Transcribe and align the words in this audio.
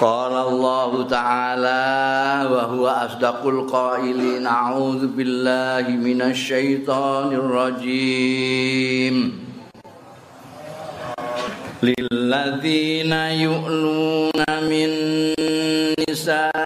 قال 0.00 0.32
الله 0.32 1.04
تعالى 1.12 1.84
وهو 2.48 2.88
أصدق 2.88 3.46
القائلين 3.46 4.46
أعوذ 4.46 5.06
بالله 5.06 5.88
من 5.92 6.22
الشيطان 6.22 7.32
الرجيم. 7.32 9.16
للذين 11.82 13.12
يؤلون 13.12 14.40
من 14.72 14.90
نسائهم 16.08 16.56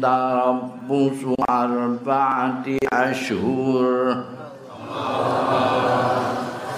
تربص 0.00 1.20
أربعة 1.50 2.64
أشهر. 2.92 4.16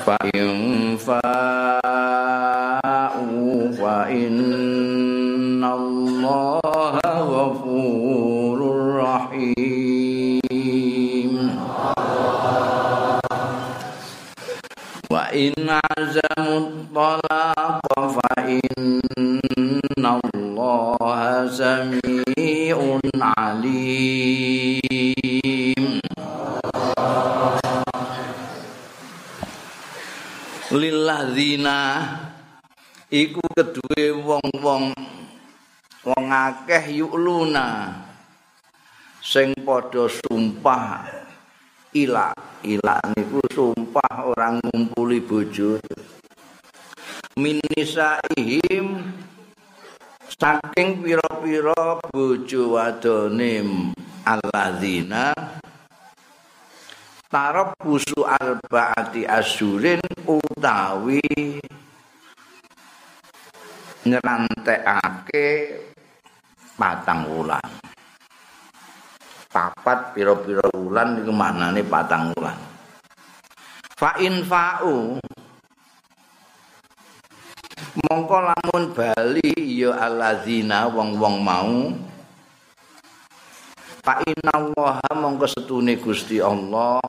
فإن 0.07 0.47
فاءوا 0.97 1.86
فإن 3.96 5.64
الله 5.64 7.00
غفور 7.06 8.60
رحيم 9.04 10.42
وإن 15.12 15.54
عزموا 15.70 16.60
الطلاق 16.60 17.82
فإن 18.00 19.02
الله 20.06 21.48
سميع 21.48 23.00
عليم 23.22 24.32
lilladzina 30.72 31.78
iku 33.07 33.39
kedue 33.55 34.11
wong-wong 34.19 34.91
wong 36.03 36.27
akeh 36.27 36.91
yu'luna 36.91 37.95
sing 39.23 39.55
padha 39.63 40.11
sumpah 40.11 41.07
ila 41.95 42.35
ila 42.67 42.99
niku 43.15 43.43
sumpah 43.47 44.27
orang 44.27 44.59
ngumpuli 44.59 45.23
bojo. 45.23 45.79
Minisaihim 47.39 49.13
saking 50.27 51.05
pira-pira 51.05 52.03
bojo 52.11 52.75
wadone 52.75 53.63
alladzina 54.27 55.31
tarab 57.31 57.79
busu 57.79 58.27
arbaati 58.27 59.29
asyurin 59.29 60.03
utawi 60.27 61.23
nyerantekake 64.07 65.47
patang 66.79 67.27
wulan. 67.27 67.69
Papat 69.51 70.15
pira-pira 70.15 70.63
wulan 70.77 71.21
iku 71.21 71.33
maknane 71.35 71.83
patang 71.83 72.31
wulan. 72.37 72.59
Fa 73.97 74.15
in 74.21 74.45
fa'u 74.45 75.17
mongko 77.97 78.37
lamun 78.45 78.93
bali 78.93 79.57
ya 79.57 79.97
allazina 79.97 80.87
wong-wong 80.87 81.37
mau. 81.41 81.77
Fa 84.05 84.23
inna 84.23 84.53
Allah 84.55 85.01
mongko 85.17 85.49
setune 85.51 85.99
Gusti 85.99 86.39
Allah 86.39 87.03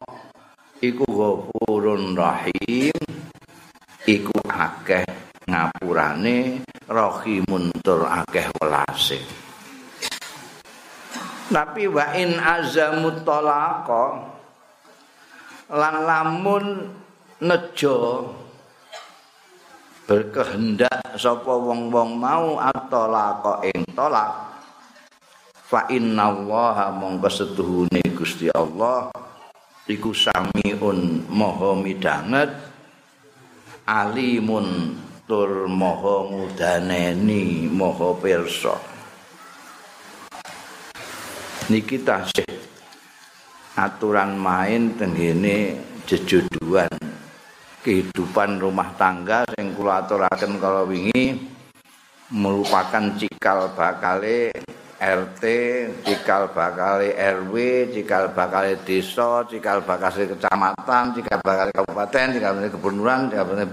iku 0.82 1.06
ghafurun 1.06 2.16
rahim 2.16 2.96
iku 4.08 4.38
akeh 4.48 5.04
ngapurane 5.48 6.67
rahimun 6.88 7.70
tur 7.84 8.08
akeh 8.08 8.48
welase 8.60 9.20
tapi 11.52 11.88
wa 11.88 12.12
in 12.16 12.36
azamut 12.40 13.24
talaqa 13.24 14.36
lan 15.72 15.96
lamun 16.08 16.66
nejo 17.44 18.32
berkehendak 20.08 21.20
sapa 21.20 21.52
wong-wong 21.52 22.16
mau 22.16 22.56
atolaqa 22.56 23.68
ing 23.68 23.84
tolak 23.92 24.48
fa 25.68 25.84
inna 25.92 26.32
allaha 26.32 26.96
mongko 26.96 27.28
setuhune 27.28 28.00
Gusti 28.16 28.48
Allah 28.56 29.12
iku 29.84 30.16
samiun 30.16 31.28
maha 31.28 31.76
midanget 31.76 32.56
alimun 33.84 34.96
tur 35.28 35.68
maha 35.68 36.24
ngudaneni 36.32 37.68
maha 37.68 38.16
pirsa. 38.16 38.80
Niki 41.68 42.00
tasih 42.00 42.48
aturan 43.76 44.40
main 44.40 44.96
tenggene 44.96 45.84
jejodohan 46.08 46.88
kehidupan 47.84 48.56
rumah 48.56 48.96
tangga 48.96 49.44
sing 49.52 49.76
kula 49.76 50.08
aturaken 50.08 50.64
kala 50.64 50.88
wingi 50.88 51.36
merupakan 52.32 53.20
cikal 53.20 53.76
bakale 53.76 54.56
RT, 54.98 55.44
cikal 56.08 56.56
bakal 56.56 57.04
RW, 57.04 57.56
cikal 57.94 58.34
bakal 58.34 58.66
desa, 58.82 59.46
cikal 59.46 59.84
bakal 59.86 60.10
kecamatan, 60.10 61.14
cikal 61.14 61.38
bakal 61.46 61.68
kabupaten, 61.70 62.26
cikal 62.34 62.52
bakal 62.58 62.72
kebunuran, 62.74 63.30
cikal 63.30 63.46
bakal 63.46 63.68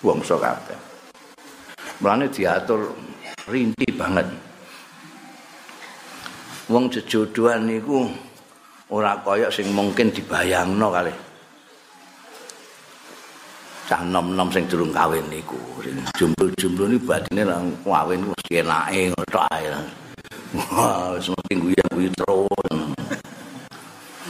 bangsa 0.00 0.34
kabeh. 0.40 0.78
Mulane 2.00 2.32
diatur 2.32 2.88
rinci 3.48 3.88
banget. 3.92 4.24
Wong 6.72 6.88
jejodohan 6.88 7.68
niku 7.68 8.08
ora 8.88 9.20
kaya 9.20 9.52
sing 9.52 9.68
mungkin 9.76 10.08
dibayangno 10.08 10.88
kali. 10.88 11.12
Cah 13.90 14.06
nom-nom 14.06 14.46
sing 14.54 14.70
durung 14.70 14.94
kawin 14.94 15.26
niku, 15.26 15.58
jomblo-jomblo 16.14 16.86
niku 16.86 17.10
badine 17.10 17.42
nang 17.42 17.74
kawin 17.82 18.22
mesti 18.22 18.62
enake 18.62 19.10
ngono 19.10 19.40
ae. 19.50 19.66
Wah, 20.50 21.18
semakin 21.18 21.58
guya 21.58 21.84
guyu 21.90 22.10
terus. 22.14 22.78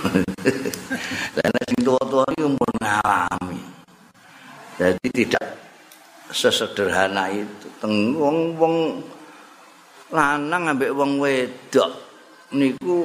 Dan 1.36 1.53
sing 1.69 1.80
tua-tua 1.84 2.25
ini 2.32 2.48
umur 2.48 2.70
ngalami. 2.80 3.29
Jadi 4.80 5.08
tidak 5.12 5.44
sesederhana 6.32 7.28
itu. 7.28 7.68
Wong 8.16 8.56
wong 8.56 9.04
lanang 10.08 10.72
ambek 10.72 10.96
wong 10.96 11.20
wedok 11.20 11.92
niku 12.56 13.04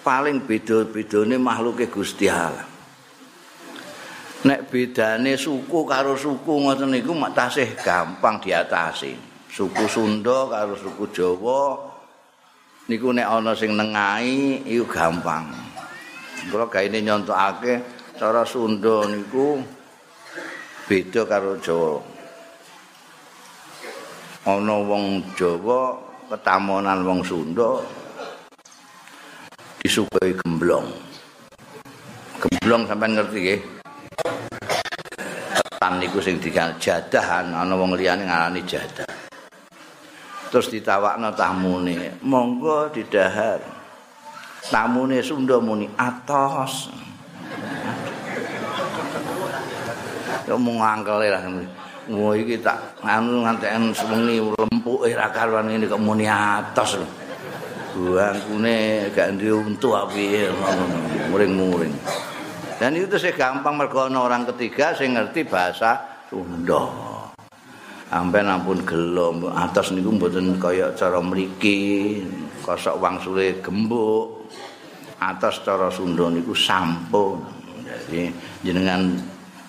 paling 0.00 0.40
beda-bedane 0.48 1.36
makhluke 1.36 1.92
Gusti 1.92 2.32
Allah. 2.32 2.64
Nek 4.48 4.72
bedane 4.72 5.36
suku 5.36 5.84
karo 5.84 6.16
suku 6.16 6.52
ngoten 6.64 6.96
niku 6.96 7.12
mak 7.12 7.36
tasih 7.36 7.76
gampang 7.84 8.40
diatasi. 8.40 9.12
Suku 9.52 9.84
Sunda 9.84 10.48
karo 10.48 10.80
suku 10.80 11.12
Jawa 11.12 11.76
niku 12.88 13.12
nek 13.12 13.28
ana 13.28 13.52
sing 13.52 13.76
nengahi 13.76 14.64
iku 14.64 14.88
gampang. 14.88 15.52
Kula 16.48 16.72
gaene 16.72 17.04
nyontokake 17.04 17.72
cara 18.16 18.48
Sunda 18.48 19.04
niku 19.12 19.60
beda 20.84 21.22
karo 21.28 21.56
Jawa. 21.60 22.00
Ana 24.44 24.76
wong 24.84 25.24
Jawa 25.36 25.96
ketamonan 26.28 27.04
wong 27.04 27.20
Sunda 27.24 27.80
disuguhi 29.80 30.36
gemblong. 30.40 30.88
Gemblong 32.40 32.82
sampean 32.88 33.16
ngerti 33.16 33.38
nggih? 33.40 33.60
Ketan 35.54 35.92
niku 36.00 36.20
sing 36.20 36.40
dikan 36.40 36.76
jadahan 36.80 37.52
ana 37.52 37.72
wong 37.76 37.96
liyane 37.96 38.24
ngarani 38.28 38.64
jadah. 38.64 39.24
terus 40.54 40.70
ditawakno 40.70 41.34
tamune 41.34 42.14
monggo 42.22 42.86
didahar 42.94 43.58
tamune 44.70 45.18
Sunda 45.18 45.58
muni 45.58 45.90
atos 45.98 46.94
yo 50.44 50.54
mung 50.60 50.80
lah 50.80 51.40
Wah 52.04 52.36
iki 52.36 52.60
tak 52.60 53.00
anu 53.00 53.48
nganten 53.48 53.96
sewengi 53.96 54.36
lempuke 54.36 55.08
ra 55.16 55.32
karuan 55.32 55.72
ngene 55.72 55.88
kok 55.88 55.96
muni 55.96 56.28
atos 56.28 57.00
lho. 57.00 57.08
Buangkune 57.96 59.08
gak 59.16 59.40
duwe 59.40 59.64
untu 59.64 59.96
api 59.96 60.44
muring-muring. 61.32 61.94
Dan 62.76 63.00
itu 63.00 63.16
sih 63.16 63.32
gampang 63.32 63.80
mergo 63.80 64.04
orang 64.04 64.44
ketiga 64.52 64.92
sing 64.92 65.16
ngerti 65.16 65.48
bahasa 65.48 65.96
Sunda. 66.28 66.84
Ampen 68.12 68.52
ampun 68.52 68.84
gelo 68.84 69.48
atas 69.56 69.96
niku 69.96 70.12
mboten 70.12 70.60
kaya 70.60 70.92
cara 70.92 71.24
mriki 71.24 72.20
kosok 72.60 73.00
wangsule 73.00 73.64
gembuk. 73.64 74.44
Atas 75.24 75.64
cara 75.64 75.88
Sunda 75.88 76.28
niku 76.28 76.52
sampun. 76.52 77.40
Jadi 77.88 78.28
jenengan 78.60 79.16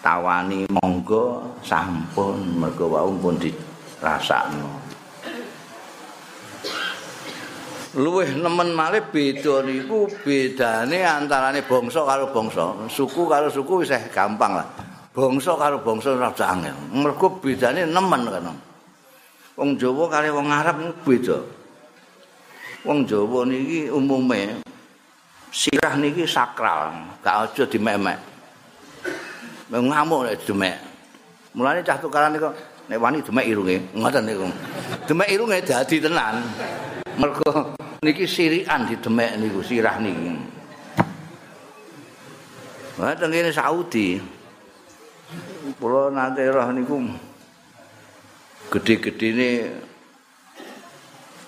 tawani 0.05 0.69
monggo 0.69 1.57
sampun. 1.65 2.61
Mergo 2.61 2.93
wau 2.93 3.09
pun 3.17 3.41
rasakno 3.97 4.85
luwih 7.95 8.27
nemen 8.35 8.75
malih 8.75 9.07
beda 9.07 9.63
niku 9.63 10.11
bedane 10.21 10.99
antarane 11.07 11.63
bangsa 11.63 12.03
karo 12.03 12.27
bangsa. 12.29 12.91
Suku 12.91 13.23
karo 13.25 13.47
suku 13.47 13.81
wis 13.81 13.95
gampang 14.11 14.59
lah. 14.59 14.67
Bangsa 15.15 15.55
karo 15.55 15.79
bangsa 15.79 16.11
rada 16.19 16.45
angel. 16.51 16.75
Mergo 16.91 17.39
bedane 17.39 17.87
nemen 17.87 18.21
kan 18.27 18.51
wong 19.55 19.79
Jawa 19.79 20.11
karo 20.11 20.27
wong 20.35 20.47
Arab 20.51 20.77
beda. 21.07 21.39
Wong 22.83 23.07
Jawa 23.07 23.47
niki 23.47 23.87
umume 23.87 24.59
sirah 25.55 25.95
niki 25.95 26.27
sakral. 26.27 26.91
Gak 27.23 27.55
aja 27.55 27.63
dimemek 27.63 28.34
ngamuk 29.79 30.21
nek 30.27 30.35
demek 30.45 30.77
mulane 31.55 31.79
cah 31.83 31.97
tukaran 31.99 32.31
niku 32.35 32.51
nek 32.87 32.99
wani 33.01 33.19
demek 33.23 33.45
irunge 33.47 33.75
ngoten 33.95 34.23
niku 34.27 34.47
demek 35.07 35.27
irunge 35.31 35.57
dadi 35.63 35.97
tenan 35.99 36.43
mergo 37.17 37.73
niki 38.03 38.27
sirikan 38.27 38.85
di 38.87 38.95
demek 38.99 39.39
niku 39.39 39.59
sirah 39.63 39.97
niki 39.99 40.55
Wah, 42.95 43.11
tengene 43.11 43.51
Saudi. 43.51 44.15
Kula 45.75 46.07
nate 46.15 46.47
roh 46.47 46.71
niku 46.71 47.03
gedhe-gedhene 48.71 49.67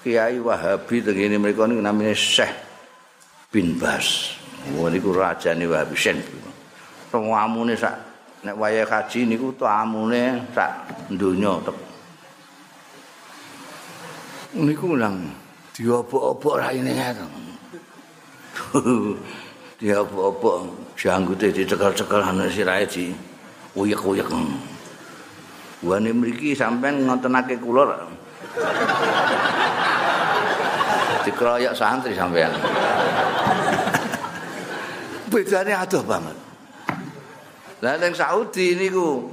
Kiai 0.03 0.43
Wahabi 0.43 0.99
tengene 0.99 1.39
mriku 1.39 1.63
niku 1.63 1.79
namine 1.79 2.11
Syekh 2.11 2.51
bin 3.47 3.79
Bas. 3.79 4.35
Wah 4.75 4.91
niku 4.91 5.15
rajane 5.15 5.63
Wahabi 5.71 5.95
Sen. 5.95 6.19
Tengamune 7.07 7.79
sak 7.79 7.95
nek 8.47 8.55
wayah 8.55 8.87
kaji 8.87 9.27
niku 9.27 9.51
tamune 9.59 10.39
sak 10.55 10.87
donya 11.11 11.59
Niku 14.55 14.95
lang 14.95 15.27
diobok-obok 15.75 16.63
raine 16.63 16.95
ngoten. 16.95 17.27
diobok-obok 19.83 20.71
janggute 20.95 21.51
dicekel-cekel 21.51 22.23
ana 22.23 22.47
sirahe 22.47 22.87
di 22.87 23.11
uyek-uyek. 23.75 24.31
Wane 25.83 26.09
mriki 26.15 26.55
sampean 26.55 27.03
ngontenake 27.05 27.59
kula. 27.59 27.83
Dikroyok 31.27 31.75
santri 31.75 32.15
sampean. 32.15 32.55
Bedane 35.27 35.75
adoh 35.75 36.01
banget. 36.07 36.47
Lah 37.77 37.93
ning 38.01 38.13
Saudi 38.17 38.73
niku 38.73 39.29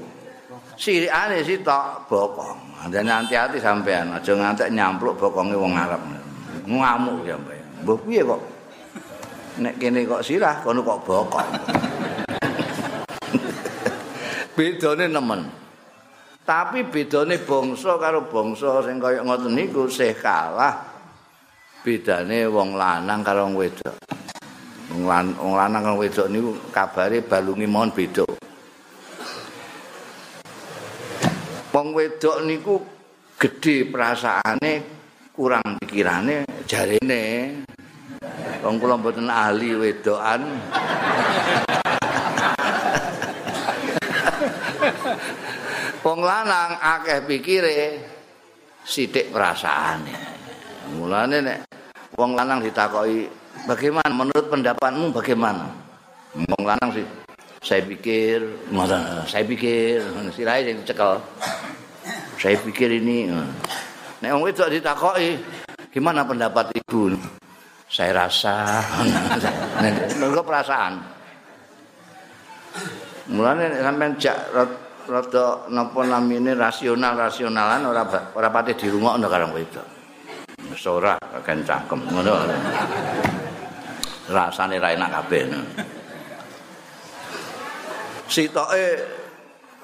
sirikane 0.76 1.40
sitok 1.40 2.04
bokong. 2.04 2.84
Andene 2.84 3.08
hati-hati 3.08 3.56
sampean, 3.56 4.12
aja 4.12 4.36
ngantek 4.36 4.68
nyampluk 4.68 5.16
bokonge 5.16 5.56
wong 5.56 5.72
Arab. 5.72 6.04
ngamuk 6.64 7.24
ya 7.24 7.36
mbak. 7.40 7.60
Mbak 7.84 7.98
piye 8.04 8.22
kok? 8.24 8.42
Nek 9.64 9.74
kene 9.80 10.04
kok 10.04 10.24
sirah 10.24 10.60
kono 10.60 10.82
kok 10.82 11.00
bokok 11.06 11.44
bedane 14.56 15.04
nemen. 15.06 15.42
Tapi 16.44 16.84
bedane 16.88 17.40
bangsa 17.40 17.96
karo 17.96 18.28
bangsa 18.28 18.84
sing 18.84 19.00
kaya 19.00 19.24
ngoten 19.24 19.56
niku 19.56 19.88
sih 19.88 20.12
kalah. 20.16 20.92
Bedane 21.84 22.48
wong 22.48 22.76
lanang 22.76 23.20
karo 23.20 23.48
wong 23.48 23.60
wedok 23.60 24.23
wong 24.92 25.54
lanang 25.56 25.82
karo 25.84 25.96
wedok 26.04 26.28
niku 26.28 26.50
kabare 26.68 27.24
balungi 27.24 27.64
mohon 27.64 27.88
beda. 27.94 28.24
Wong 31.72 31.88
wedok 31.96 32.44
niku 32.44 32.74
gedhe 33.40 33.88
perasaane 33.88 34.72
kurang 35.32 35.80
pikirane 35.80 36.44
jarene. 36.68 37.22
Wong 38.64 38.76
kula 38.80 39.00
mboten 39.00 39.28
ahli 39.28 39.76
wedokan. 39.76 40.42
Wong 46.04 46.20
lanang 46.20 46.76
akeh 46.76 47.24
pikire 47.24 48.00
sithik 48.84 49.32
perasaane. 49.32 50.12
Mulane 50.94 51.38
nek 51.40 51.58
wong 52.14 52.36
lanang 52.36 52.60
ditakoki 52.60 53.43
bagaimana 53.68 54.12
menurut 54.12 54.46
pendapatmu 54.48 55.12
bagaimana 55.12 55.68
wong 56.34 56.62
lanang 56.64 56.90
sih 56.92 57.06
saya 57.64 57.80
pikir 57.80 58.44
saya 59.28 59.44
pikir 59.44 60.04
sirahe 60.32 60.68
sing 60.68 60.76
cekel 60.84 61.20
saya 62.36 62.56
pikir 62.60 63.00
ini 63.00 63.32
Nek 64.24 64.32
wong 64.32 64.48
wedok 64.48 64.72
ditakoki, 64.72 65.36
gimana 65.92 66.24
pendapat 66.24 66.72
ibu? 66.80 67.12
Saya 67.84 68.24
rasa 68.24 68.80
nengko 70.16 70.40
perasaan. 70.40 70.96
Mulane 73.28 73.84
sampean 73.84 74.16
jak 74.16 74.32
rada 75.04 75.68
napa 75.68 76.08
namine 76.08 76.56
rasional-rasionalan 76.56 77.84
ora 77.84 78.00
ora 78.32 78.48
pati 78.48 78.72
dirungokno 78.72 79.28
karo 79.28 79.52
wedok. 79.52 79.86
Ora 80.88 81.20
kan 81.44 81.60
cangkem 81.60 82.00
ngono. 82.08 82.32
Rasane 84.28 84.80
ra 84.80 84.92
enak 84.96 85.10
kabeh. 85.10 85.42
Sitoke 88.28 88.84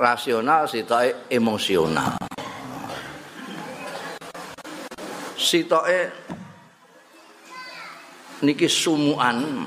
rasional, 0.01 0.65
sitoke 0.65 1.29
emosional. 1.29 2.21
sitoke 5.51 5.99
niki 8.47 8.71
sumuan 8.71 9.67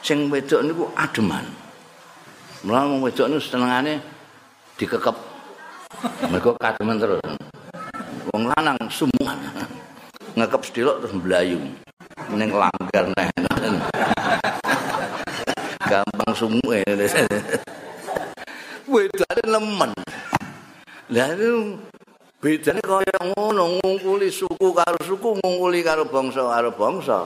sing 0.00 0.32
wedok 0.32 0.64
niku 0.64 0.88
ademan. 0.96 1.44
Mulane 2.64 2.86
wong 2.96 3.00
wedok 3.04 3.28
niku 3.28 3.42
senengane 3.44 4.00
dikekep. 4.80 5.16
Mergo 6.32 6.56
kademen 6.56 6.96
terus. 6.96 7.20
Wong 8.32 8.48
lanang 8.48 8.80
sumuan. 8.88 9.36
Ngekep 10.38 10.60
sedilok 10.64 11.04
terus 11.04 11.12
mblayu. 11.12 11.60
Ning 12.32 12.50
langgar 12.50 13.04
neh. 13.14 13.28
Gampang 15.86 16.32
sumuke. 16.34 16.82
Wedane 18.86 19.42
lemen. 19.46 19.90
Lah 21.10 21.30
bedane 22.46 22.78
kaya 22.78 23.18
ngono 23.34 23.82
ngungkuli 23.82 24.30
suku 24.30 24.70
karo 24.70 25.02
suku 25.02 25.34
ngungkuli 25.42 25.82
karo 25.82 26.06
bangsa 26.06 26.46
karo 26.46 26.70
bangsa 26.78 27.18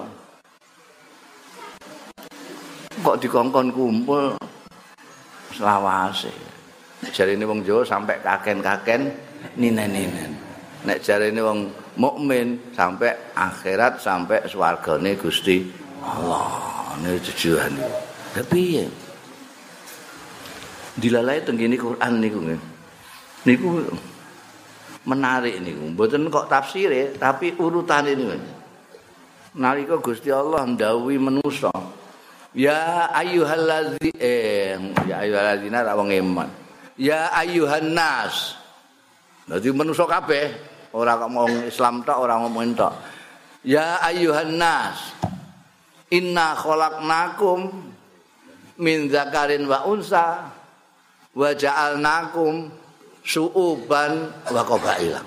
kok 3.05 3.21
dikongkon 3.21 3.69
kumpul 3.69 4.33
selawase 5.53 6.33
jarine 7.13 7.45
wong 7.45 7.61
Jawa 7.69 7.85
sampai 7.85 8.17
kaken-kaken 8.25 9.13
ninen-ninen 9.61 10.40
nek 10.87 10.99
jarine 11.05 11.41
wong 11.45 11.69
mukmin 12.01 12.73
sampai 12.73 13.13
akhirat 13.37 14.01
sampai 14.01 14.45
swargane 14.49 15.17
Gusti 15.19 15.67
Allah 16.01 16.97
ne 17.05 17.21
tujuan 17.21 17.73
iki 18.33 18.43
piye 18.49 18.85
dilalai 20.97 21.45
tenggini 21.45 21.77
Quran 21.77 22.13
niku 22.21 22.41
niku 23.45 23.69
menarik 25.09 25.57
niku. 25.61 25.97
Mboten 25.97 26.29
kok 26.29 26.49
tafsire, 26.51 27.17
tapi 27.17 27.57
urutan 27.57 28.09
ini. 28.09 28.37
Nalika 29.57 29.99
Gusti 29.99 30.31
Allah 30.31 30.67
ndawuhi 30.69 31.19
manusa. 31.19 31.73
Ya 32.51 33.07
ayyuhallazi 33.15 34.11
eh 34.19 34.75
ya 35.07 35.23
ayyuhallazina 35.23 35.87
ra 35.87 35.95
wong 35.95 36.11
iman. 36.15 36.51
Ya 36.99 37.31
ayyuhan 37.35 37.95
nas. 37.95 38.59
Dadi 39.47 39.71
manusa 39.75 40.07
kabeh, 40.07 40.55
ora 40.91 41.15
kok 41.15 41.31
ngomong 41.31 41.71
Islam 41.71 42.03
tok, 42.03 42.19
ora 42.19 42.35
ngomong 42.43 42.75
tok. 42.75 42.95
Ya 43.63 44.03
ayyuhan 44.03 44.59
nas. 44.59 45.15
Inna 46.11 46.59
khalaqnakum 46.59 47.71
min 48.83 49.07
zakarin 49.07 49.71
wa 49.71 49.87
unsa 49.87 50.51
wa 51.31 51.49
ja'alnakum 51.55 52.67
suuban 53.23 54.35
wa 54.51 54.63
qabaila. 54.67 55.23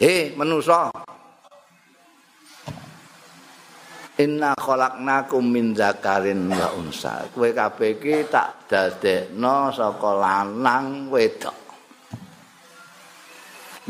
Eh 0.00 0.32
manusa. 0.32 0.88
Inna 4.16 4.56
khalaqnakum 4.56 5.44
min 5.44 5.76
zakarin 5.76 6.48
wa 6.48 6.72
unsa. 6.80 7.28
Kowe 7.36 7.52
kabeh 7.52 8.00
iki 8.00 8.24
tak 8.32 8.64
dadekno 8.72 9.68
saka 9.68 10.10
lanang 10.16 11.12
wedok. 11.12 11.59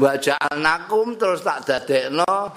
Wa 0.00 0.16
ja'alnakum 0.16 1.20
terus 1.20 1.44
tak 1.44 1.68
dadekno 1.68 2.56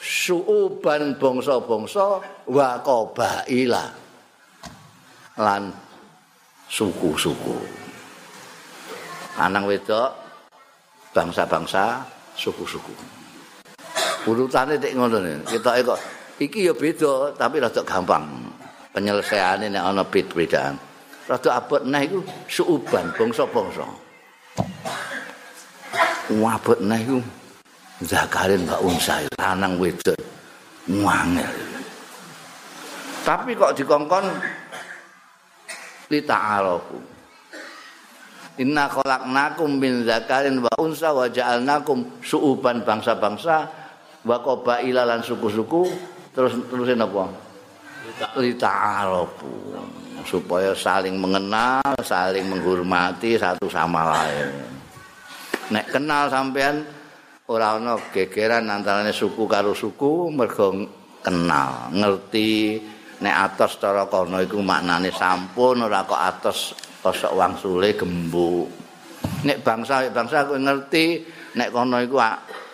suuban 0.00 1.20
bangsa-bangsa 1.20 2.06
wa 2.48 2.68
qabaila. 2.80 3.84
Lan 5.36 5.68
suku-suku. 6.64 7.84
lanang 9.38 9.66
wedok 9.66 10.10
bangsa-bangsa 11.10 12.06
suku-suku 12.38 12.94
urutane 14.30 14.78
nek 14.78 14.92
ngono 14.94 15.18
kita 15.42 15.70
kok 15.82 15.98
iki 16.38 16.70
ya 16.70 16.74
beda 16.74 17.34
tapi 17.34 17.58
rada 17.58 17.82
gampang 17.82 18.24
penyelesaiannya 18.94 19.74
nek 19.74 19.82
ana 19.82 20.02
beda-bedaan 20.06 20.74
rada 21.26 21.50
abot 21.58 21.82
nah 21.82 21.98
iku 22.02 22.22
suuban 22.46 23.10
bangsa-bangsa 23.18 23.86
wabot 26.32 26.78
nah 26.80 26.96
iku 26.96 27.20
zakarin 28.00 28.64
mbak 28.64 28.80
unsa 28.80 29.20
lanang 29.36 29.76
wedok 29.76 30.16
ngangel 30.88 31.54
tapi 33.24 33.56
kok 33.56 33.72
dikongkon 33.76 34.24
li 36.12 36.20
ta'arofu 36.20 37.14
Inna 38.54 38.86
khalaqnakum 38.86 39.82
min 39.82 40.06
zakarin 40.06 40.62
wa 40.62 40.70
unsa 40.78 41.10
wa 41.10 41.26
ja'alnakum 41.26 42.22
su'uban 42.22 42.86
bangsa-bangsa 42.86 43.66
wa 44.22 44.36
qabaila 44.38 45.02
lan 45.02 45.26
suku-suku 45.26 45.90
terus 46.30 46.54
terusin 46.70 47.02
apa? 47.02 47.34
Li 48.38 48.54
ta'arofu 48.54 49.74
supaya 50.22 50.70
saling 50.70 51.18
mengenal, 51.18 51.98
saling 52.06 52.46
menghormati 52.46 53.34
satu 53.34 53.66
sama 53.66 54.06
lain. 54.06 54.54
Nek 55.72 55.88
kenal 55.88 56.28
sampean 56.28 56.84
ora 57.48 57.80
ana 57.80 57.96
gegeran 58.12 58.68
antarane 58.68 59.12
suku 59.16 59.48
karo 59.48 59.72
suku 59.72 60.28
mergo 60.28 60.72
kenal, 61.24 61.88
ngerti 61.88 62.80
nek 63.24 63.34
atos 63.48 63.80
cara 63.80 64.04
kono 64.04 64.44
iku 64.44 64.60
maknane 64.60 65.08
sampun 65.08 65.88
ora 65.88 66.04
kok 66.04 66.20
atos 66.20 66.58
kosok 67.00 67.32
wang 67.32 67.56
sule 67.56 67.96
gembuk. 67.96 68.68
Nek 69.44 69.64
bangsa 69.64 70.04
bangsa 70.12 70.44
kowe 70.44 70.60
ngerti 70.60 71.24
nek 71.56 71.72
kono 71.72 72.00
iku 72.04 72.20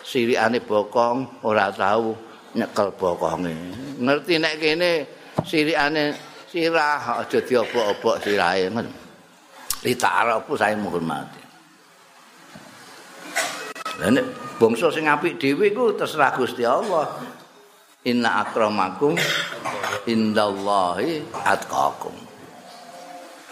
sirikane 0.03 0.59
bokong 0.59 1.47
ora 1.47 1.71
tahu 1.71 2.11
nyekel 2.59 2.91
bokonge. 2.99 3.55
Ngerti 4.03 4.33
nek 4.35 4.55
kene 4.59 4.91
sirikane 5.47 6.11
sirah 6.51 7.23
aja 7.23 7.39
diobok-obok 7.39 8.19
sirahe 8.19 8.67
men. 8.67 8.87
Ditarapu 9.79 10.59
saya 10.59 10.75
menghormati. 10.75 11.50
Lah 14.01 14.09
nek 14.09 14.25
bangsa 14.57 14.89
sing 14.89 15.05
apik 15.05 15.37
dhewe 15.37 15.69
iku 15.69 15.93
terserah 15.93 16.33
Gusti 16.33 16.65
Allah. 16.65 17.21
Inna 18.01 18.41
akramakum 18.41 19.13
indallahi 20.09 21.21
atqakum. 21.45 22.17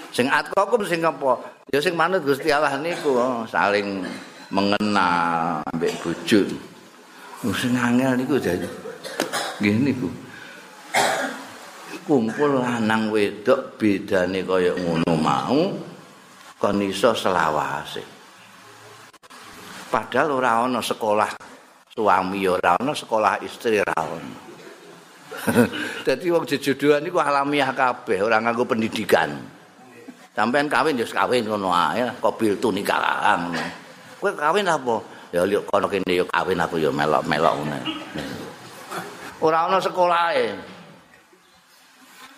Sing 0.10 0.26
atqakum 0.26 0.82
sing 0.90 1.06
apa? 1.06 1.38
Ya 1.70 1.78
sing 1.78 1.94
manut 1.94 2.26
Gusti 2.26 2.50
Allah 2.50 2.74
niku 2.82 3.14
oh, 3.14 3.46
saling 3.46 4.02
mengenal 4.50 5.62
ambek 5.70 5.94
bojo. 6.02 6.50
Sing 7.54 7.78
angel 7.78 8.18
niku 8.18 8.42
jadi 8.42 8.66
ngene 9.62 9.94
niku. 9.94 10.10
Kumpul 12.10 12.58
lanang 12.58 13.14
wedok 13.14 13.78
bedane 13.78 14.42
kaya 14.42 14.74
ngono 14.74 15.14
mau 15.14 15.62
kon 16.58 16.82
iso 16.82 17.14
selawase. 17.14 18.19
Padahal 19.90 20.30
ora 20.38 20.62
ana 20.70 20.86
sekolah 20.86 21.34
suami 21.90 22.46
ora 22.46 22.78
ana 22.78 22.94
sekolah 22.94 23.42
istri 23.42 23.82
ora 23.82 23.98
ana. 23.98 24.38
Dadi 26.06 26.30
wong 26.30 26.46
jejodohan 26.46 27.02
niku 27.02 27.18
alamiah 27.18 27.74
kabeh, 27.74 28.22
ora 28.22 28.38
nganggo 28.38 28.70
pendidikan. 28.70 29.34
Sampeyan 30.38 30.70
kawin 30.70 30.96
ya 30.96 31.10
kawin 31.10 31.44
ngono 31.44 31.74
ae, 31.74 32.06
kobil 32.22 32.62
tu 32.62 32.70
nikah 32.70 33.02
ngono. 33.36 33.60
Kowe 34.22 34.32
kawin 34.38 34.70
apa? 34.70 34.96
Ya 35.34 35.42
liuk 35.44 35.66
kono 35.68 35.90
kene 35.90 36.22
ya 36.22 36.26
kawin 36.30 36.62
aku 36.62 36.78
ya 36.78 36.94
melok-melok 36.94 37.54
ngono. 37.60 37.78
Ora 39.42 39.66
ana 39.66 39.82
sekolahe. 39.82 40.54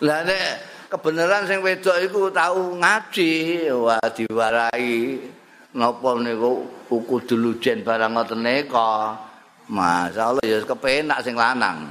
Lah 0.02 0.24
nek 0.24 0.46
kebenaran 0.88 1.46
sing 1.46 1.60
wedok 1.60 2.00
iku 2.00 2.32
tau 2.32 2.80
ngaji, 2.80 3.70
wah 3.76 4.02
diwarai 4.08 5.20
napa 5.76 6.10
niku 6.18 6.81
kudu 7.00 7.40
lujen 7.40 7.80
barang 7.80 8.12
ngoten 8.12 8.44
nika. 8.44 9.16
Masyaallah 9.72 10.44
ya 10.44 10.60
kepenak 10.60 11.24
sing 11.24 11.38
lanang. 11.38 11.88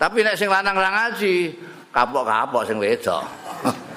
Tapi 0.00 0.24
nek 0.24 0.38
sing 0.38 0.48
lanang 0.48 0.76
ora 0.76 0.90
ngaji, 0.92 1.52
kapok-kapok 1.92 2.62
sing 2.64 2.76
wedok. 2.80 3.24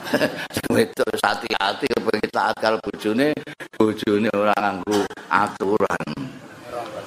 wedok 0.73 1.09
hati-hati 1.21 1.85
kepengin 1.89 2.29
taat 2.29 2.55
karo 2.57 2.77
bojone 2.81 3.33
bojone 3.77 4.29
ora 4.33 4.55
nganggo 4.57 5.01
aturan 5.29 6.09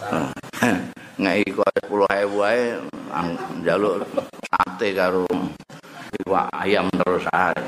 ngeki 1.23 1.49
koyo 1.55 1.83
10000 2.11 2.39
wae 2.39 2.63
njaluk 3.63 4.03
sate 4.51 4.89
karo 4.95 5.27
iwak 6.23 6.49
ayam 6.59 6.87
terus 6.91 7.27
ae 7.31 7.63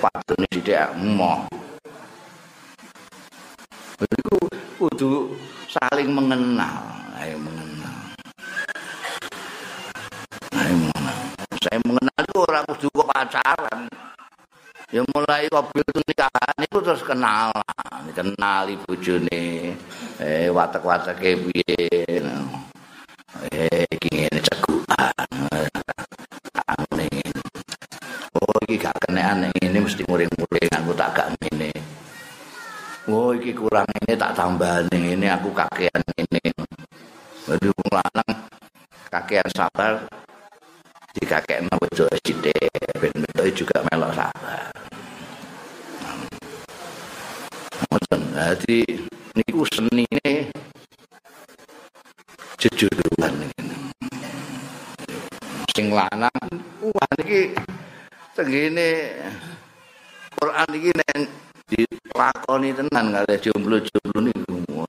padune 0.00 0.46
sithik 0.52 0.92
emoh 0.94 1.48
iku 4.02 4.38
kudu 4.80 5.12
saling 5.70 6.10
mengenal. 6.10 6.82
Ayo 7.14 7.38
mengenal. 7.38 7.96
Ayo 10.58 10.74
mengenal. 10.74 11.18
Saya 11.62 11.78
mengenal 11.86 12.20
itu 12.26 12.38
orang 12.42 12.64
kudu 12.74 12.86
kok 12.90 13.08
pacaran. 13.14 13.80
Ya 14.94 15.02
mulai 15.10 15.50
kobil 15.50 15.82
itu 15.82 16.00
nikahan 16.06 16.58
itu 16.62 16.78
terus 16.78 17.02
kenal 17.02 17.50
kenal 18.14 18.70
ibu 18.70 18.94
juni 19.02 19.74
eh 20.22 20.46
watak 20.54 20.86
watak 20.86 21.18
kebiye 21.18 21.90
eh 23.50 23.86
gini 23.98 24.38
cegukan 24.38 25.10
angin 26.62 27.34
oh 28.38 28.54
ini 28.70 28.78
gak 28.78 28.94
aneh 29.10 29.50
ini 29.58 29.78
mesti 29.82 30.06
muring 30.06 30.30
muring 30.38 30.70
aku 30.70 30.94
tak 30.94 31.10
gak 31.18 31.28
oh 33.08 33.36
ini 33.36 33.52
kurang 33.52 33.84
ini 34.04 34.16
tak 34.16 34.32
tambah 34.32 34.88
ini 34.92 35.28
aku 35.28 35.52
kakean 35.52 36.00
ini. 36.16 36.40
Jadi 37.44 37.68
lanang 37.92 38.32
kakean 39.12 39.48
sabar 39.52 40.00
di 41.12 41.22
kakek 41.28 41.68
mau 41.68 41.84
sithik 41.92 42.72
ben 42.96 43.12
juga 43.52 43.84
melok 43.92 44.12
sabar. 44.16 44.72
Jadi 48.34 48.82
niku 49.36 49.62
seni 49.70 50.04
ini 50.10 50.48
jejuduan 52.58 53.34
sing 55.74 55.90
lanang 55.90 56.42
wah 56.82 57.10
niki 57.18 57.54
tengene 58.34 58.90
Quran 60.38 60.68
iki 60.74 60.90
nek 60.94 61.18
dilakoni 61.68 62.76
tenan 62.76 63.12
kali 63.12 63.34
jomblo-jomblo 63.40 64.20
niku. 64.20 64.84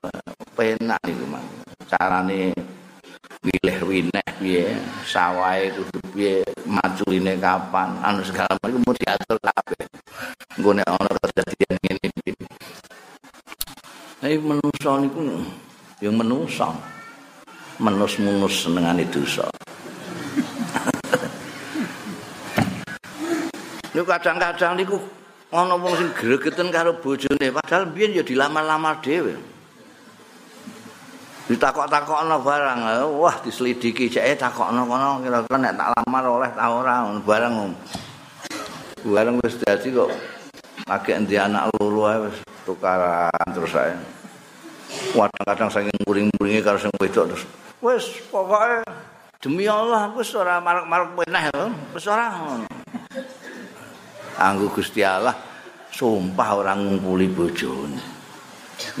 Penak 0.56 1.00
niku 1.04 1.24
Mas. 1.28 1.44
Carane 1.86 2.52
milih 3.44 3.78
wineh 3.86 4.28
piye 4.40 4.74
sawahe 5.06 5.70
kudu 5.70 5.98
piye 6.10 6.42
maculine 6.66 7.38
kapan 7.38 7.94
anu 8.02 8.24
segala 8.24 8.56
macam 8.60 8.80
mau 8.84 8.96
diatur 8.96 9.38
kabeh. 9.40 9.86
Engko 10.56 10.70
nek 10.72 10.88
ana 10.88 11.10
kejadian 11.20 11.76
ngene 11.84 12.08
Tapi 14.16 14.36
manusia 14.42 14.92
niku 14.98 15.20
yang 16.02 16.16
manusia 16.16 16.72
menus-munus 17.76 18.64
senengane 18.64 19.04
dosa. 19.12 19.44
Niku 23.92 24.04
kadang-kadang 24.08 24.76
niku 24.80 24.96
ana 25.56 25.74
wong 25.80 25.94
sing 25.96 26.10
gregeten 26.12 26.68
karo 26.68 27.00
bojone 27.00 27.48
padahal 27.48 27.88
biyen 27.88 28.20
ya 28.20 28.22
dilamar-lamar 28.22 29.00
dhewe. 29.00 29.34
Ditakok-takokno 31.46 32.42
barang, 32.42 32.80
wah 33.22 33.38
diselidiki 33.38 34.10
cek 34.10 34.34
takokno 34.34 34.82
kono 34.84 35.22
kira-kira 35.22 35.56
nek 35.62 35.78
tak 35.78 35.88
lamar 35.94 36.24
oleh 36.26 36.50
ta 36.50 36.66
ora 36.74 37.06
barang. 37.22 37.54
Barang 39.06 39.34
wis 39.40 39.54
dadi 39.62 39.94
kok 39.94 40.10
lagi 40.90 41.10
endi 41.14 41.38
anak 41.38 41.70
loro 41.78 42.10
ae 42.10 42.18
wis 42.26 42.36
tukaran 42.66 43.48
terus 43.54 43.70
saya. 43.70 43.94
Kadang-kadang 45.14 45.70
saking 45.70 45.96
muring-muringe 46.02 46.60
karo 46.66 46.78
sing 46.82 46.90
wedok 46.98 47.30
terus 47.30 47.46
wis 47.78 48.04
pokoke 48.32 48.82
demi 49.38 49.70
Allah 49.70 50.10
wis 50.18 50.34
ora 50.34 50.58
marek-marek 50.58 51.14
meneh 51.14 51.44
lho, 51.54 51.66
wis 51.94 52.04
ora 52.10 52.26
ngono. 52.34 52.75
Anggo 54.36 54.68
Gusti 54.68 55.00
Allah 55.00 55.32
sumpah 55.88 56.48
orang 56.60 56.78
ngumpuli 56.84 57.28
bojone. 57.32 58.00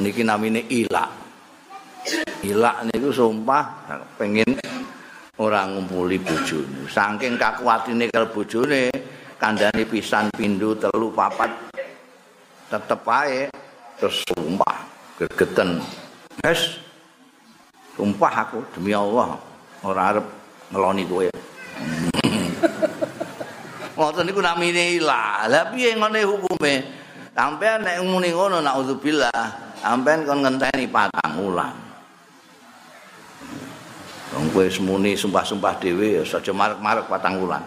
Niki 0.00 0.24
namine 0.24 0.64
ilak. 0.72 1.10
Ilak 2.40 2.76
niku 2.88 3.12
sumpah 3.12 3.64
pengen 4.16 4.56
orang 5.36 5.76
ngumpuli 5.76 6.16
bojone. 6.20 6.88
Saking 6.88 7.36
kakuatine 7.36 8.08
karo 8.08 8.32
bojone, 8.32 8.88
kandhane 9.36 9.84
pisan 9.84 10.32
pindho 10.32 10.72
telu 10.80 11.12
papat 11.12 11.52
tetep 12.72 13.04
ae 13.06 13.46
terus 14.00 14.24
sumpah 14.26 14.76
gegeten 15.20 15.78
wes 16.42 16.80
sumpah 17.94 18.32
aku 18.42 18.58
demi 18.74 18.90
Allah 18.96 19.38
ora 19.86 20.02
arep 20.16 20.26
ngeloni 20.72 21.02
kowe 21.06 21.26
ngoten 23.96 24.28
niku 24.28 24.44
namine 24.44 25.00
ilah. 25.00 25.48
Lah 25.48 25.72
piye 25.72 25.96
ngene 25.96 26.22
hukume? 26.28 26.74
Sampean 27.36 27.84
nek 27.84 28.00
muni 28.04 28.32
ngono 28.32 28.64
naudzubillah 28.64 29.66
sampean 29.80 30.24
kon 30.24 30.40
ngenteni 30.40 30.88
patang 30.88 31.36
wulan. 31.36 31.76
Wong 34.36 34.52
kowe 34.52 34.66
semuni 34.68 35.16
sumpah-sumpah 35.16 35.80
dhewe 35.80 36.20
ya 36.20 36.22
aja 36.24 36.52
marek-marek 36.52 37.08
patang 37.08 37.40
wulan. 37.40 37.64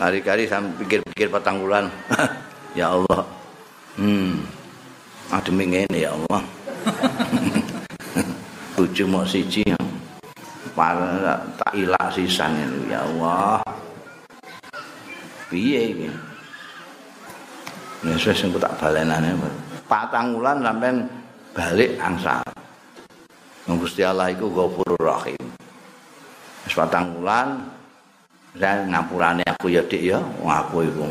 Hari-hari 0.00 0.48
sampe 0.48 0.84
pikir-pikir 0.84 1.28
patang 1.28 1.60
wulan. 1.60 1.88
Ya 2.72 2.88
Allah. 2.88 3.28
Hmm. 4.00 4.48
Ademi 5.28 5.68
ngene 5.68 6.08
ya 6.08 6.16
Allah. 6.16 6.40
Bojo 8.80 9.04
mok 9.04 9.28
siji 9.28 9.60
tak 10.74 11.72
ilak 11.76 12.08
sisan 12.12 12.56
ya 12.88 13.04
Allah. 13.04 13.60
Piye 15.52 15.92
iki 15.92 16.08
wis 18.02 18.24
sing 18.34 18.50
tak 18.58 18.74
balenane 18.82 19.36
patang 19.86 20.34
wulan 20.34 20.64
sampean 20.64 21.06
balik 21.52 22.00
angsal. 22.00 22.42
Gusti 23.68 24.02
Allah 24.02 24.32
iku 24.32 24.50
Ghafurur 24.50 24.98
Rahim. 24.98 25.44
Wis 26.66 26.74
patang 26.74 27.14
wulan 27.14 27.62
dan 28.56 28.90
ngapurane 28.90 29.44
aku 29.46 29.70
ya 29.70 29.84
dik 29.86 30.02
ya. 30.02 30.18
Aku 30.42 30.82
iku 30.82 31.06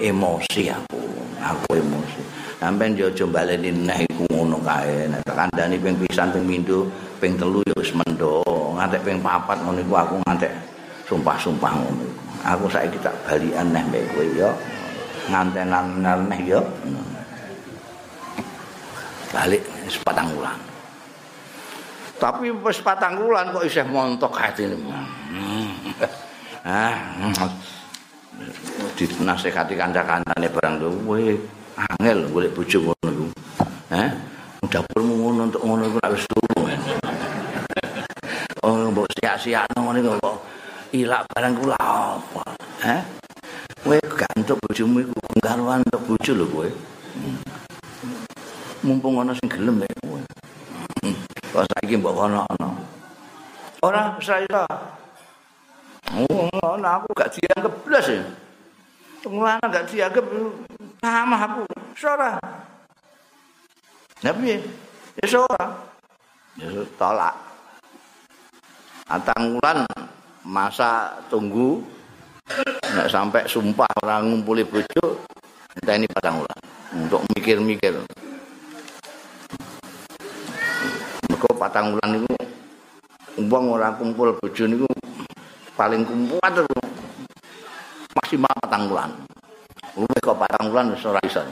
emosi 0.00 0.72
aku. 0.72 1.00
Aku 1.38 1.68
emosi. 1.78 2.20
Sampean 2.58 2.94
yo 2.94 3.10
aja 3.10 3.26
baleni 3.26 3.70
neh 3.70 4.06
iku 4.08 4.24
ngono 4.32 4.58
kae. 4.64 5.12
Nek 5.12 5.22
kandhani 5.28 5.76
ping 5.78 5.94
pisan 6.00 6.32
ping 6.34 6.48
pindho 6.48 6.88
ping 7.22 7.38
telu 7.38 7.62
ya 7.68 7.74
wis 7.78 7.92
mendo 7.94 8.42
ngantek 8.82 9.06
ping 9.06 9.22
papat 9.22 9.62
ngono 9.62 9.78
aku 9.94 10.18
ngantek 10.26 10.50
sumpah-sumpah 11.06 11.70
ngono. 11.70 12.02
Aku 12.42 12.66
saiki 12.66 12.98
tak 12.98 13.14
balikan 13.22 13.70
neh 13.70 13.78
mbek 13.86 14.02
kowe 14.10 14.26
ya. 14.34 14.50
Ngantenan 15.30 16.02
neh 16.02 16.40
ya. 16.42 16.58
Balik 19.30 19.62
sepatang 19.86 20.34
bulan. 20.34 20.58
Tapi 22.18 22.50
wis 22.50 22.82
patang 22.82 23.22
bulan 23.22 23.54
kok 23.54 23.62
isih 23.62 23.86
montok 23.86 24.34
atine. 24.34 24.74
ah. 26.66 26.98
dinasehati 28.98 29.78
kanca-kancane 29.78 30.50
barang 30.50 30.74
kowe 30.82 31.22
angel 31.78 32.18
golek 32.34 32.50
bojo 32.50 32.78
ngono 32.90 33.10
iku. 33.14 33.26
Eh? 33.94 34.10
Dapurmu 34.66 35.14
ngono 35.22 35.40
untuk 35.46 35.62
ngono 35.62 35.86
iku 35.86 35.98
sia-siakno 39.42 39.90
ngene 39.90 40.00
kok 40.22 40.38
ilak 40.94 41.26
barang 41.34 41.54
kula 41.58 41.78
apa? 41.82 42.42
Heh? 42.86 43.02
Kowe 43.82 43.98
gantuk 44.14 44.62
bojomu 44.62 45.02
iku 45.02 45.18
garuan 45.42 45.82
untuk 45.82 46.14
bojo 46.14 46.32
lho 46.38 46.46
kowe. 46.46 46.68
Hmm. 47.18 47.38
Mumpung 48.86 49.18
ana 49.18 49.34
sing 49.34 49.50
gelem 49.50 49.82
ya 49.82 49.90
kowe. 50.06 50.22
Hmm. 51.02 51.14
Kok 51.50 51.66
saiki 51.74 51.98
mbok 51.98 52.22
ana-ana. 52.22 52.68
Ora 53.82 54.14
saya. 54.22 54.62
Oh, 56.12 56.76
nah, 56.78 57.02
aku 57.02 57.10
gak 57.16 57.34
dianggap 57.34 57.72
blas 57.82 58.06
ya. 58.06 58.22
Pengeluaran 59.26 59.66
gak 59.74 59.88
dianggap 59.90 60.22
sama 61.02 61.36
aku. 61.40 61.64
Sora. 61.98 62.38
Tapi 64.22 64.60
ya 65.18 65.26
sora. 65.26 65.66
Ya 66.54 66.68
tolak. 66.94 67.51
Atang 69.12 69.60
wulan 69.60 69.84
masa 70.40 71.20
tunggu 71.28 71.84
nek 72.96 73.12
sampai 73.12 73.44
sumpah 73.44 73.84
orang 74.00 74.32
ngumpuli 74.32 74.64
bojo 74.64 75.20
entah 75.76 76.00
ini 76.00 76.08
padang 76.08 76.40
wulan 76.40 76.58
untuk 76.96 77.20
mikir-mikir. 77.36 77.92
Mergo 81.28 81.50
patang 81.60 81.92
wulan 81.92 82.08
niku 82.16 82.32
wong 83.52 83.64
ora 83.76 83.92
kumpul 84.00 84.32
bojo 84.40 84.64
niku 84.64 84.88
paling 85.76 86.08
kuat 86.08 86.64
maksimal 88.16 88.54
patang 88.64 88.88
wulan. 88.88 89.12
Luwih 89.92 90.20
kok 90.24 90.40
patang 90.40 90.72
wulan 90.72 90.88
wis 90.96 91.04
ora 91.04 91.20
iso. 91.28 91.44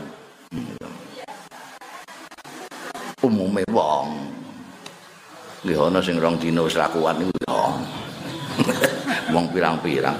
Umume 3.20 3.68
wong 3.68 4.32
Nggih 5.60 5.76
ana 5.76 6.00
sing 6.00 6.16
rong 6.16 6.40
dina 6.40 6.64
wis 6.64 6.72
ra 6.72 6.88
kuat 6.88 7.20
niku. 7.20 7.36
Wong 9.34 9.46
pirang-pirang. 9.52 10.16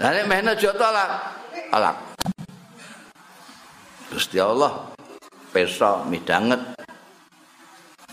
Lah 0.00 0.10
nek 0.10 0.24
mehna 0.24 0.56
joto 0.56 0.88
lah. 0.88 1.36
Alak. 1.68 1.96
Gusti 4.08 4.40
Allah 4.40 4.88
peso 5.52 6.08
midanget 6.08 6.64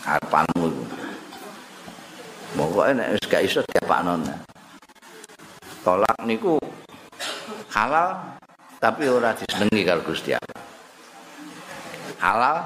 karepanmu. 0.04 0.68
Pokoke 2.60 3.00
nek 3.00 3.16
wis 3.16 3.26
gak 3.32 3.48
iso 3.48 3.64
diapakno. 3.72 4.20
Tolak 5.88 6.20
niku 6.28 6.60
halal 7.72 8.38
tapi 8.76 9.08
ora 9.08 9.32
disenengi 9.32 9.88
karo 9.88 10.04
Gusti 10.04 10.36
Allah. 10.36 10.62
Halal 12.20 12.58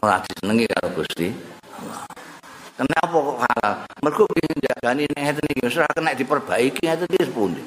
ora 0.00 0.16
disenengi 0.24 0.64
karo 0.72 0.88
Gusti. 0.96 1.51
Kenapa 2.72 3.12
kok 3.12 3.38
halal? 3.44 3.74
Mergo 4.00 4.24
pengen 4.32 4.56
jagani 4.64 5.04
nek 5.12 5.20
ngeten 5.20 5.52
iki 5.52 5.62
wis 5.68 5.76
ora 5.76 6.12
diperbaiki 6.16 6.80
ngeten 6.88 7.08
iki 7.12 7.28
sepundi. 7.28 7.62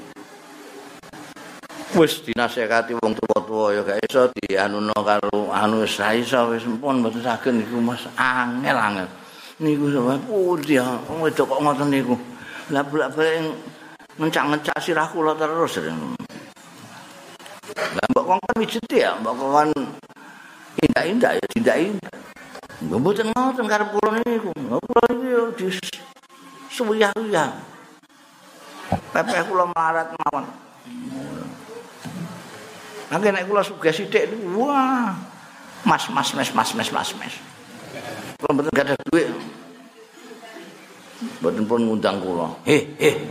Wis 1.96 2.26
dinasehati 2.26 2.98
wong 2.98 3.14
tuwa-tuwa 3.14 3.72
ya 3.72 3.82
gak 3.86 4.02
iso 4.04 4.28
dianuno 4.34 4.98
karo 5.06 5.54
anu 5.54 5.86
wis 5.86 6.02
ra 6.02 6.12
iso 6.18 6.50
wis 6.50 6.66
pun 6.82 7.06
mboten 7.06 7.22
saged 7.22 7.54
niku 7.54 7.78
Mas 7.78 8.02
angel 8.18 8.76
angel. 8.76 9.08
Niku 9.62 9.94
sampe 9.94 10.18
pundi 10.26 10.82
ya 10.82 10.98
wedok 11.08 11.54
kok 11.54 11.62
ngoten 11.62 11.88
niku. 11.94 12.18
Lah 12.74 12.82
bolak-balik 12.82 13.54
ngencak-ngencak 14.18 14.78
sirah 14.82 15.06
kula 15.14 15.38
terus. 15.38 15.78
Lah 17.94 18.06
mbok 18.10 18.26
kok 18.26 18.38
kan 18.42 18.66
ya, 18.90 19.14
mbok 19.22 19.34
kok 19.38 19.54
indah-indah 20.82 21.32
ya 21.40 21.46
tidak 21.54 21.78
Mboten 22.84 23.32
ngoten 23.32 23.72
karep 23.72 23.88
kula 23.96 24.20
niku. 24.28 24.52
Kula 24.52 25.08
iki 25.16 25.28
yo 25.32 25.48
dis 25.56 25.80
suwiyah-wiyah. 26.76 27.56
Pepe 29.16 29.40
kula 29.48 29.72
melarat 29.72 30.12
mawon. 30.20 30.44
Nangge 33.08 33.32
nek 33.32 33.48
kula 33.48 33.64
sugih 33.64 33.96
sithik 33.96 34.28
niku 34.28 34.68
wah. 34.68 35.16
Mas 35.88 36.04
mas 36.12 36.36
mes 36.36 36.52
mas 36.52 36.76
mes 36.76 36.92
mas 36.92 37.10
mes. 37.16 37.36
Kula 38.44 38.52
mboten 38.52 38.76
gak 38.76 38.92
ada 38.92 39.00
duit. 39.08 39.32
Mboten 41.40 41.64
pun 41.64 41.88
ngundang 41.88 42.20
kula. 42.20 42.60
He 42.68 42.92
he. 43.00 43.24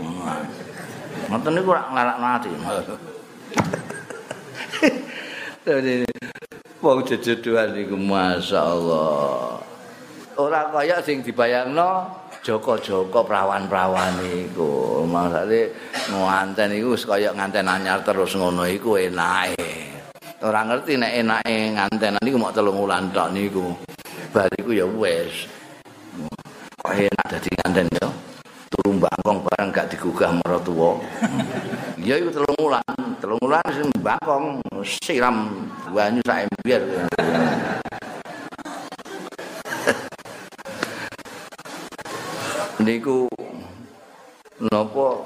Ngoten 1.28 1.52
niku 1.52 1.76
ora 1.76 1.84
nglarak 1.92 2.16
mati. 2.16 2.48
Wong 6.84 7.00
jejedoan 7.00 7.72
niku 7.72 7.96
masyaallah. 7.96 9.56
Ora 10.36 10.68
kaya 10.68 11.00
sing 11.00 11.24
dibayangno 11.24 12.12
Joko-joko 12.44 13.24
prawan-prawan 13.24 14.20
iku. 14.20 15.00
Maksudnya 15.08 15.72
nganten 16.12 16.76
iku 16.76 16.92
kaya 17.08 17.32
nganten 17.32 17.64
anyar 17.64 18.04
terus 18.04 18.36
ngono 18.36 18.68
iku 18.68 19.00
enake. 19.00 19.96
Ora 20.44 20.60
ngerti 20.68 21.00
nek 21.00 21.24
enake 21.24 21.72
ngantenan 21.72 22.20
niku 22.20 22.36
mok 22.36 22.52
telung 22.52 22.76
wulan 22.76 23.08
tok 23.16 23.32
niku. 23.32 23.72
Bariku 24.28 24.76
ya 24.76 24.84
wis. 24.84 25.48
Kok 26.84 26.92
enak 26.92 27.26
dadi 27.32 27.48
nganten 27.48 27.88
ya. 27.96 28.08
Turu 28.68 29.00
bareng 29.00 29.72
gak 29.72 29.88
digugah 29.88 30.36
maratuwa. 30.36 31.00
Ya 32.04 32.20
iku 32.20 32.28
telung 32.28 32.52
wulan, 32.60 32.84
telung 33.24 33.40
wulan 33.40 33.64
sing 33.72 33.88
bangkong 34.04 34.60
siram 34.84 35.48
banyu 35.96 36.20
sak 36.28 36.44
ember. 36.44 36.82
Niku 42.84 43.24
napa 44.68 45.24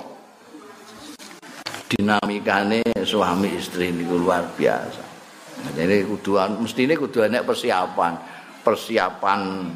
dinamikane 1.90 2.86
suami 3.02 3.58
istri 3.58 3.90
niku 3.90 4.14
luar 4.14 4.46
biasa. 4.54 5.02
Jadi 5.74 6.06
kudu 6.06 6.38
mestine 6.62 6.94
kudu 6.94 7.26
enek 7.26 7.50
persiapan. 7.50 8.14
Persiapan 8.62 9.74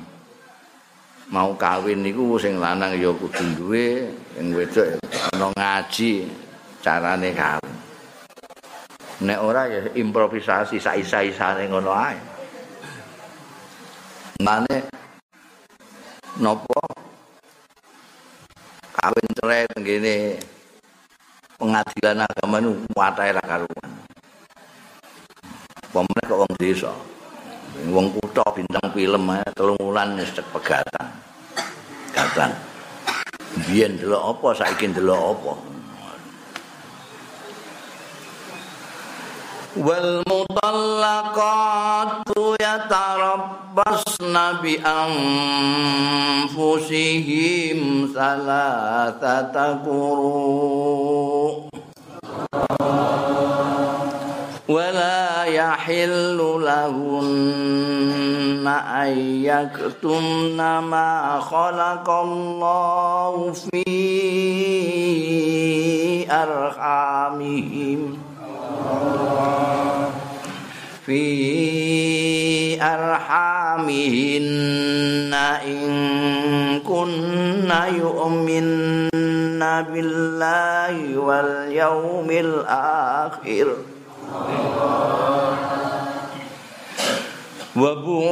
mau 1.26 1.58
kawin 1.58 2.06
niku 2.06 2.38
sing 2.38 2.62
lanang 2.62 2.94
ya 2.94 3.10
kudu 3.10 3.42
duwe, 3.58 4.14
sing 4.38 4.54
wedok 4.54 5.02
ana 5.34 5.50
ngaji 5.58 6.30
carane 6.86 7.34
kawin. 7.34 7.81
Nek 9.22 9.38
ora 9.38 9.70
ya 9.70 9.80
improvisasi 9.94 10.82
saisa-isane 10.82 11.70
ngono 11.70 11.94
ae. 11.94 12.18
Mane 14.42 14.76
nopo 16.42 16.82
kawin 18.98 19.28
cerai 19.38 19.62
ngene 19.78 20.14
pengadilan 21.54 22.26
agama 22.26 22.58
nu 22.58 22.82
watahe 22.98 23.30
ra 23.30 23.44
karuan. 23.46 23.90
Pemene 25.94 26.22
kok 26.26 26.40
wong 26.42 26.54
desa. 26.58 26.90
Wong 27.94 28.10
kutha 28.18 28.42
bintang 28.58 28.90
film 28.90 29.30
ae 29.30 29.46
telung 29.54 29.78
wulan 29.78 30.18
wis 30.18 30.34
pegatan. 30.34 31.06
Pegatan. 32.10 32.50
Biyen 33.70 34.00
delok 34.00 34.34
apa 34.34 34.48
saiki 34.58 34.90
delok 34.90 35.22
apa 35.38 35.71
والمطلقات 39.76 41.32
يتربصن 42.60 44.36
بأنفسهم 44.62 44.98
ثلاثة 48.14 49.72
قروء 49.84 51.68
ولا 54.68 55.44
يحل 55.44 56.36
لهن 56.38 57.46
أن 58.68 59.18
يكتمن 59.44 60.78
ما 60.78 61.40
خلق 61.40 62.10
الله 62.10 63.52
في 63.52 63.82
أرحامهم 66.30 68.31
في 71.06 72.82
أرحامهن 72.82 74.42
إن 75.66 76.80
كن 76.80 77.70
يؤمن 77.98 79.08
بالله 79.92 81.18
واليوم 81.18 82.30
الآخر. 82.30 83.66
وبعولتهن 87.76 88.22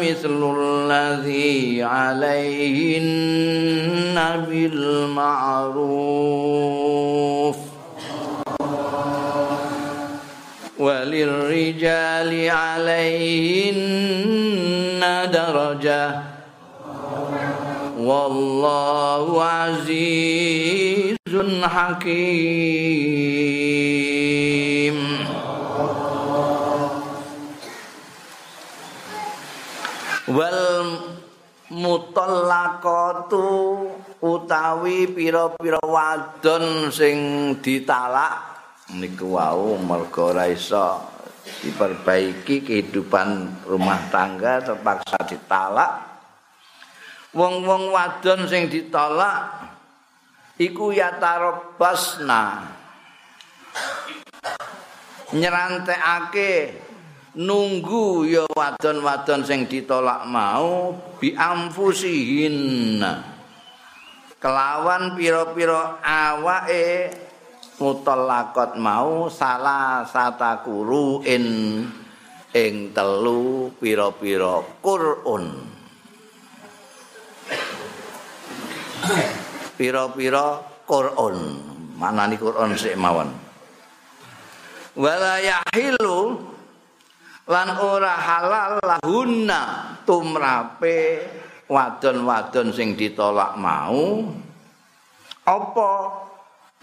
مثل 0.00 0.54
الذي 0.58 1.82
عليهن 1.82 3.36
بالمعروف. 4.48 5.92
وللرجال 10.78 12.50
عليهن 12.50 14.02
درجة. 15.32 16.31
wallahu 18.02 19.38
azizun 19.38 20.90
hakim. 21.62 22.52
Wal 30.32 30.62
mutallaqatu 31.70 33.46
utawi 34.22 35.10
pira-pira 35.10 35.82
wadon 35.82 36.88
sing 36.94 37.18
ditalak 37.58 38.38
niku 38.92 39.34
wau 39.34 39.76
mergo 39.80 40.30
ora 40.30 40.46
diperbaiki 41.62 42.62
kehidupan 42.62 43.62
rumah 43.66 43.98
tangga 44.14 44.62
terpaksa 44.62 45.18
ditalak. 45.26 46.11
Wong-wong 47.32 47.88
wadon 47.92 48.44
sing 48.44 48.68
ditolak 48.68 49.72
iku 50.60 50.92
ya 50.92 51.16
tarobasna 51.16 52.68
nyerantekake 55.32 56.76
nunggu 57.40 58.28
ya 58.28 58.44
wadon-wadon 58.52 59.48
sing 59.48 59.64
ditolak 59.64 60.28
mau 60.28 60.92
bi 61.16 61.32
amfusihin 61.32 63.00
kelawan 64.36 65.16
pira-pira 65.16 66.04
awake 66.04 67.16
mutallaqat 67.80 68.76
mau 68.76 69.32
salah 69.32 70.04
satakuru 70.04 71.24
in 71.24 71.46
ing 72.52 72.92
telu 72.92 73.72
pira-pira 73.80 74.60
Qur'an 74.84 75.71
pira-pira 79.76 80.60
Qur'an. 80.86 81.36
Manani 81.98 82.36
Qur'an 82.38 82.74
sik 82.74 82.98
mawon. 82.98 83.30
Wala 84.98 85.40
yahilu 85.40 86.36
lan 87.48 87.68
ora 87.80 88.12
halal 88.12 88.76
lahunna 88.82 89.60
tumrape 90.04 91.24
wadon-wadon 91.70 92.74
sing 92.76 92.92
ditolak 92.98 93.56
mau. 93.56 94.28
Apa 95.42 95.90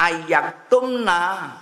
ayak 0.02 0.68
tumna 0.68 1.54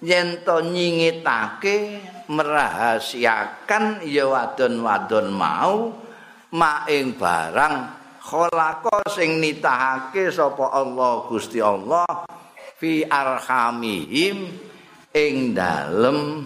yen 0.00 0.46
to 0.46 0.62
nyingitake 0.62 1.98
merahasiakan 2.30 4.06
ya 4.06 4.30
wadon-wadon 4.30 5.26
mau 5.34 5.92
maing 6.54 7.18
barang 7.18 7.97
khalaqa 8.28 9.08
sing 9.08 9.40
nitahake 9.40 10.28
sapa 10.28 10.68
Allah 10.68 11.24
Gusti 11.24 11.64
Allah 11.64 12.28
fi 12.76 13.00
arhamihim 13.08 14.52
ing 15.16 15.56
dalem 15.56 16.44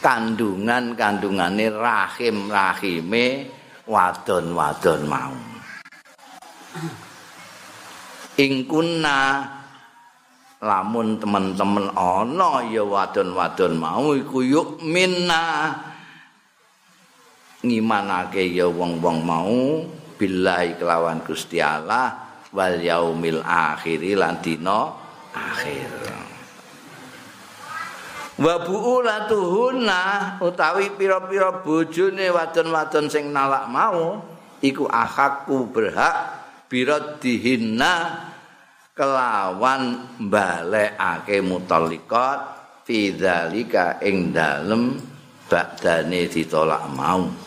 kandungan-kandungane 0.00 1.68
rahim-rahime 1.68 3.24
wadon-wadon 3.84 5.00
mau. 5.04 5.36
Ing 8.40 8.66
kunna 8.66 9.46
lamun 10.64 11.20
teman-teman 11.20 11.92
ana 11.92 12.64
ya 12.72 12.82
wadon-wadon 12.82 13.76
mau 13.76 14.16
iku 14.16 14.40
yuk 14.40 14.80
minna 14.80 15.76
ngimanake 17.64 18.52
ya 18.52 18.68
wong-wong 18.68 19.18
mau 19.24 19.88
billahi 20.20 20.76
kelawan 20.76 21.24
Gusti 21.24 21.58
Allah 21.64 22.12
wal 22.54 22.78
yaumil 22.78 23.42
akhir 23.42 24.04
lan 24.14 24.38
dina 24.38 24.92
akhir. 25.34 25.90
wa 28.34 28.54
buulatuhunna 28.66 30.02
utawi 30.42 30.90
pira-pira 30.98 31.62
bojone 31.62 32.34
wadon-wadon 32.34 33.06
sing 33.06 33.30
nalak 33.30 33.70
mau 33.70 34.22
iku 34.58 34.90
akhaku 34.90 35.70
berhak 35.70 36.42
biradihinna 36.66 38.26
kelawan 38.94 40.02
balekake 40.18 41.38
mutalliqat 41.46 42.38
fi 42.82 43.14
dzalika 43.14 44.02
ing 44.02 44.34
dalem 44.34 44.98
badane 45.46 46.26
ditolak 46.26 46.90
mau 46.90 47.43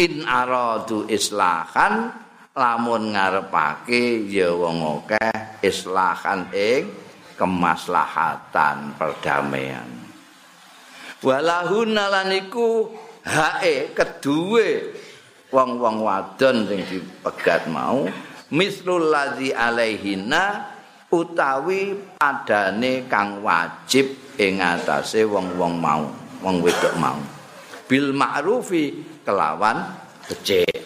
in 0.00 0.24
aradu 0.24 1.04
islahan 1.12 2.08
lamun 2.56 3.12
ngarepake 3.12 4.24
ya 4.32 4.48
wong 4.56 5.04
akeh 5.04 5.60
islahan 5.60 6.48
ing 6.56 6.88
kemaslahatan 7.36 8.96
perdamaian. 8.96 9.88
Walahun 11.20 11.92
nalaniku 11.92 12.96
hae 13.28 13.92
kedue 13.92 14.96
wong-wong 15.52 16.00
wadon 16.00 16.64
sing 16.64 16.80
dipegat 16.88 17.68
mau 17.68 18.08
mislul 18.48 19.12
ladzi 19.12 19.52
alaihina 19.52 20.64
utawi 21.12 21.92
padane 22.16 23.04
kang 23.04 23.44
wajib 23.44 24.16
ing 24.40 24.64
atase 24.64 25.28
wong-wong 25.28 25.76
mau 25.76 26.08
wong 26.40 26.64
wedok 26.64 26.96
mau. 26.96 27.20
Bil 27.84 28.16
ma'rufi 28.16 29.09
kelawan 29.30 29.78
becik 30.26 30.82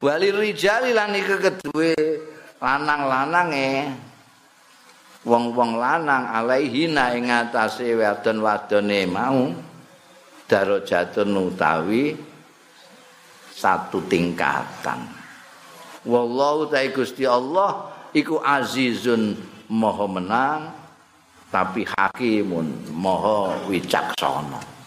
Wali 0.00 0.32
rijali 0.32 0.96
lan 0.96 1.12
iku 1.12 1.36
kedue 1.36 1.92
lanang-lanange 2.56 3.92
wong-wong 5.28 5.76
lanang 5.76 6.24
alaihina 6.24 7.12
ing 7.12 7.28
atase 7.28 7.92
wadon-wadone 7.92 9.04
mau 9.04 9.52
darajatun 10.48 11.52
utawi 11.52 12.16
satu 13.52 14.00
tingkatan. 14.08 15.04
Wallahu 16.08 16.72
ta'ala 16.72 16.96
Gusti 16.96 17.28
Allah 17.28 17.92
iku 18.16 18.40
azizun 18.40 19.36
maha 19.68 20.08
menang 20.08 20.60
tapi 21.52 21.84
hakimun 21.84 22.88
maha 22.96 23.68
wicaksana. 23.68 24.79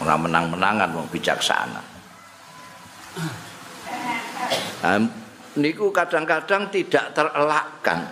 Ora 0.00 0.16
menang-menangan 0.16 0.96
wong 0.96 1.06
bijaksana. 1.12 1.82
Um, 4.80 5.02
niku 5.60 5.92
kadang-kadang 5.92 6.72
tidak 6.72 7.12
terelakkan. 7.12 8.08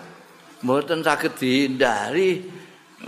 Mboten 0.61 1.01
saged 1.01 1.39
dihindari 1.41 2.45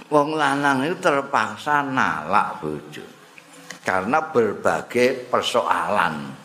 wong 0.09 0.39
lanang 0.39 0.87
itu 0.89 0.97
terpaksa 0.97 1.85
nalak 1.85 2.63
bojo. 2.65 3.05
Karena 3.85 4.25
berbagai 4.25 5.29
persoalan. 5.29 6.41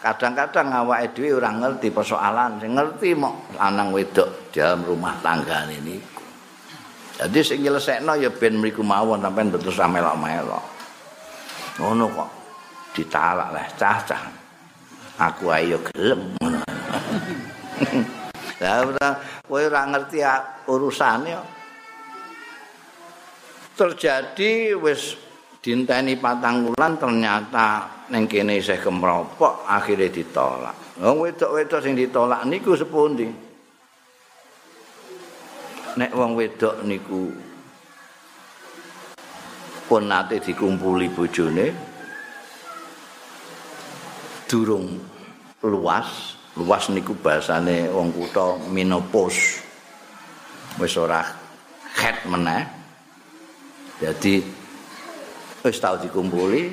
Kadang-kadang 0.00 0.72
awake 0.80 1.12
dhewe 1.12 1.36
ora 1.36 1.52
ngerti 1.52 1.92
persoalan, 1.92 2.56
sing 2.56 2.72
ngerti 2.72 3.12
mok 3.12 3.58
lanang 3.60 3.92
wedok 3.92 4.48
dalam 4.48 4.80
rumah 4.86 5.12
tangga 5.20 5.68
ini. 5.68 6.00
Jadi 7.20 7.38
sing 7.44 7.60
nyelesekno 7.60 8.16
ya 8.16 8.32
ben 8.32 8.56
mriku 8.56 8.80
mawon 8.80 9.20
sampean 9.20 9.52
betul 9.52 9.76
melok-melok. 9.76 10.69
Ngono 11.78 12.04
kok 12.10 12.30
ditalak 12.96 13.54
lah 13.54 13.66
cah-cah. 13.78 14.22
Aku 15.20 15.52
ayo 15.52 15.78
gelem 15.92 16.32
ngono. 16.40 16.64
Lah 18.60 18.84
ora 18.84 19.08
kowe 19.48 19.56
ora 19.56 19.88
ngerti 19.88 20.20
urusane 20.68 21.32
Terjadi 23.72 24.76
wis 24.76 25.16
dinteni 25.64 26.20
patang 26.20 26.68
wulan 26.68 27.00
ternyata 27.00 27.88
ning 28.12 28.28
kene 28.28 28.60
isih 28.60 28.76
kemropok 28.76 29.64
akhirnya 29.64 30.12
ditolak. 30.12 30.76
Wong 31.00 31.24
wedok-wedok 31.24 31.80
sing 31.80 31.96
ditolak 31.96 32.44
niku 32.44 32.76
sepundi? 32.76 33.28
Nek 35.96 36.12
wong 36.12 36.36
wedok 36.36 36.84
niku 36.84 37.32
pun 39.90 40.06
nate 40.06 40.38
dikumpuli 40.38 41.10
bojone. 41.10 41.74
Durung 44.46 44.86
luas. 45.66 46.38
Luas 46.54 46.86
niku 46.94 47.18
bahasane 47.18 47.90
wong 47.90 48.14
kutha 48.14 48.54
minopos 48.70 49.34
wis 50.78 50.94
ora 50.94 51.26
het 51.98 52.22
meneh. 52.30 52.62
Jadi 53.98 54.46
wis 55.66 55.82
tau 55.82 55.98
dikumpuli. 55.98 56.70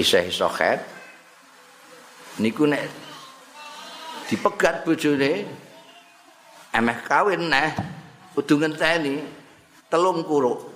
Isih 0.00 0.32
iso 0.32 0.48
het 0.48 0.80
niku 2.40 2.64
nek 2.64 2.88
dipegat 4.32 4.82
bojone 4.82 5.44
emeh 6.72 6.98
kawin 7.06 7.46
neh 7.46 7.70
kudu 8.34 8.58
ngenteni 8.58 9.22
telung 9.86 10.26
kuruk 10.26 10.73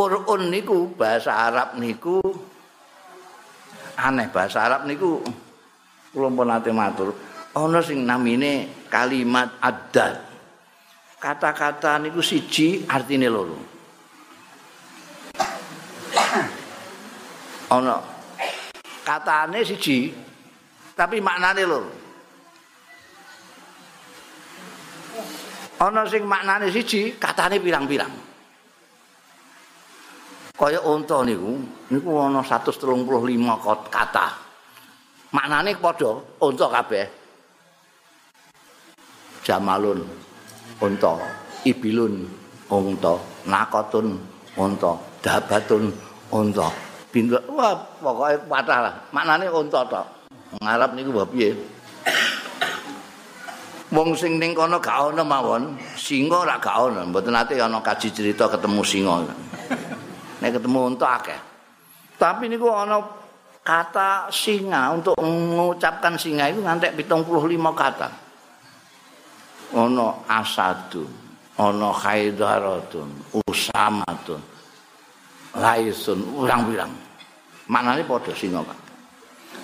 Qur'an 0.00 0.48
niku 0.48 0.96
bahasa 0.96 1.28
Arab 1.28 1.76
niku 1.76 2.24
aneh 4.00 4.32
bahasa 4.32 4.64
Arab 4.64 4.88
niku 4.88 5.20
kula 6.16 6.32
pun 6.32 6.48
nate 6.48 6.72
matur. 6.72 7.12
Ana 7.52 7.84
sing 7.84 8.08
namine 8.08 8.88
kalimat 8.88 9.60
adat 9.60 10.24
kata-kata 11.20 12.00
niku 12.00 12.24
siji 12.24 12.88
artine 12.88 13.28
loro. 13.28 13.60
Ana 17.68 18.00
katane 19.04 19.60
siji 19.68 20.16
tapi 20.96 21.20
maknane 21.20 21.62
loro. 21.68 21.92
Ana 25.76 26.08
sing 26.08 26.24
maknane 26.24 26.72
siji 26.72 27.20
katane 27.20 27.60
pirang-pirang 27.60 28.29
kaya 30.60 30.76
unta 30.84 31.24
niku 31.24 31.56
niku 31.88 32.20
ana 32.20 32.44
135 32.44 33.00
kata 33.88 34.28
maknane 35.32 35.72
padha 35.80 36.20
unta 36.44 36.66
kabeh. 36.68 37.06
Jamalun 39.40 40.04
unta 40.84 41.16
ibilun 41.64 42.28
unta 42.68 43.16
nakotun 43.48 44.20
unta 44.60 44.92
dabatun 45.24 45.88
unta. 46.28 46.68
Bintu 47.08 47.40
wah 47.56 47.74
pokoke 47.98 48.36
patah 48.44 48.78
lah. 48.84 48.94
Maknane 49.16 49.48
unta 49.48 49.80
tok. 49.88 50.06
Ngarep 50.60 50.90
niku 50.92 51.10
bae 51.16 51.26
piye? 51.32 51.48
Wong 53.90 54.14
sing 54.14 54.38
ning 54.38 54.54
kono 54.54 54.78
gak 54.78 55.10
ana 55.10 55.24
mawon 55.24 55.74
singa 55.98 56.46
ora 56.46 56.60
gak 56.62 56.78
ana 56.78 57.02
mboten 57.08 57.34
ate 57.34 57.58
ana 57.58 57.82
kaji 57.82 58.12
cerita 58.14 58.46
ketemu 58.46 58.82
singa 58.86 59.26
nek 60.40 60.50
ketemu 60.56 60.80
unta 60.96 61.08
akeh. 61.20 61.40
Tapi 62.20 62.52
niku 62.52 62.68
ana 62.68 63.00
kata 63.64 64.32
singa 64.32 64.92
untuk 64.92 65.16
mengucapkan 65.20 66.16
singa 66.16 66.48
itu 66.48 66.60
ngantek 66.64 66.96
75 66.96 67.28
kata. 67.76 68.08
Ana 69.70 70.08
asadun, 70.26 71.08
ana 71.54 71.88
khaidaratun, 71.94 73.08
usamatun, 73.46 74.40
laisun, 75.54 76.18
urang-urang. 76.34 76.90
Maknane 77.70 78.02
padha 78.02 78.34
singa, 78.34 78.66
Pak. 78.66 78.78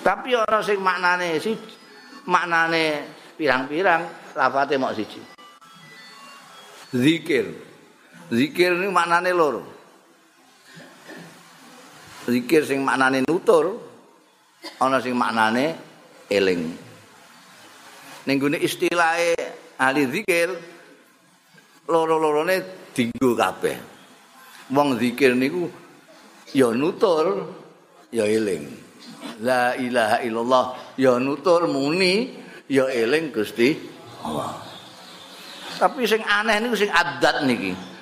Tapi 0.01 0.31
ana 0.31 0.63
sing 0.63 0.79
maknane 0.79 1.35
si 1.43 1.51
maknane 2.23 3.03
pirang-pirang 3.35 4.31
lafate 4.31 4.79
mok 4.79 4.95
siji. 4.95 5.19
Zikir. 6.95 7.51
Zikir 8.31 8.79
ini 8.79 8.87
maknane 8.87 9.35
loro. 9.35 9.76
Zikir 12.27 12.67
sing 12.67 12.83
maknane 12.83 13.23
nutur 13.23 13.79
ana 14.83 14.99
sing 14.99 15.15
maknane 15.15 15.79
eling. 16.27 16.75
Ning 18.27 18.37
gune 18.37 18.59
istilahe 18.59 19.33
ahli 19.79 20.03
zikir 20.11 20.51
loro-lorone 21.87 22.91
dinggo 22.91 23.31
kabeh. 23.33 23.79
Wong 24.75 24.99
zikir 24.99 25.31
niku 25.31 25.71
ya 26.51 26.75
nutur 26.75 27.55
ya 28.11 28.27
eling. 28.27 28.67
La 29.39 29.79
ilaha 29.79 30.17
illallah 30.27 30.65
ya 30.99 31.15
nutur 31.23 31.71
muni 31.71 32.35
ya 32.67 32.91
eling 32.91 33.31
Gusti 33.31 33.71
Allah. 34.27 34.59
Tapi 35.79 36.03
sing 36.03 36.19
aneh 36.27 36.59
niku 36.59 36.75
sing 36.75 36.91
adat 36.91 37.47
niki 37.47 37.96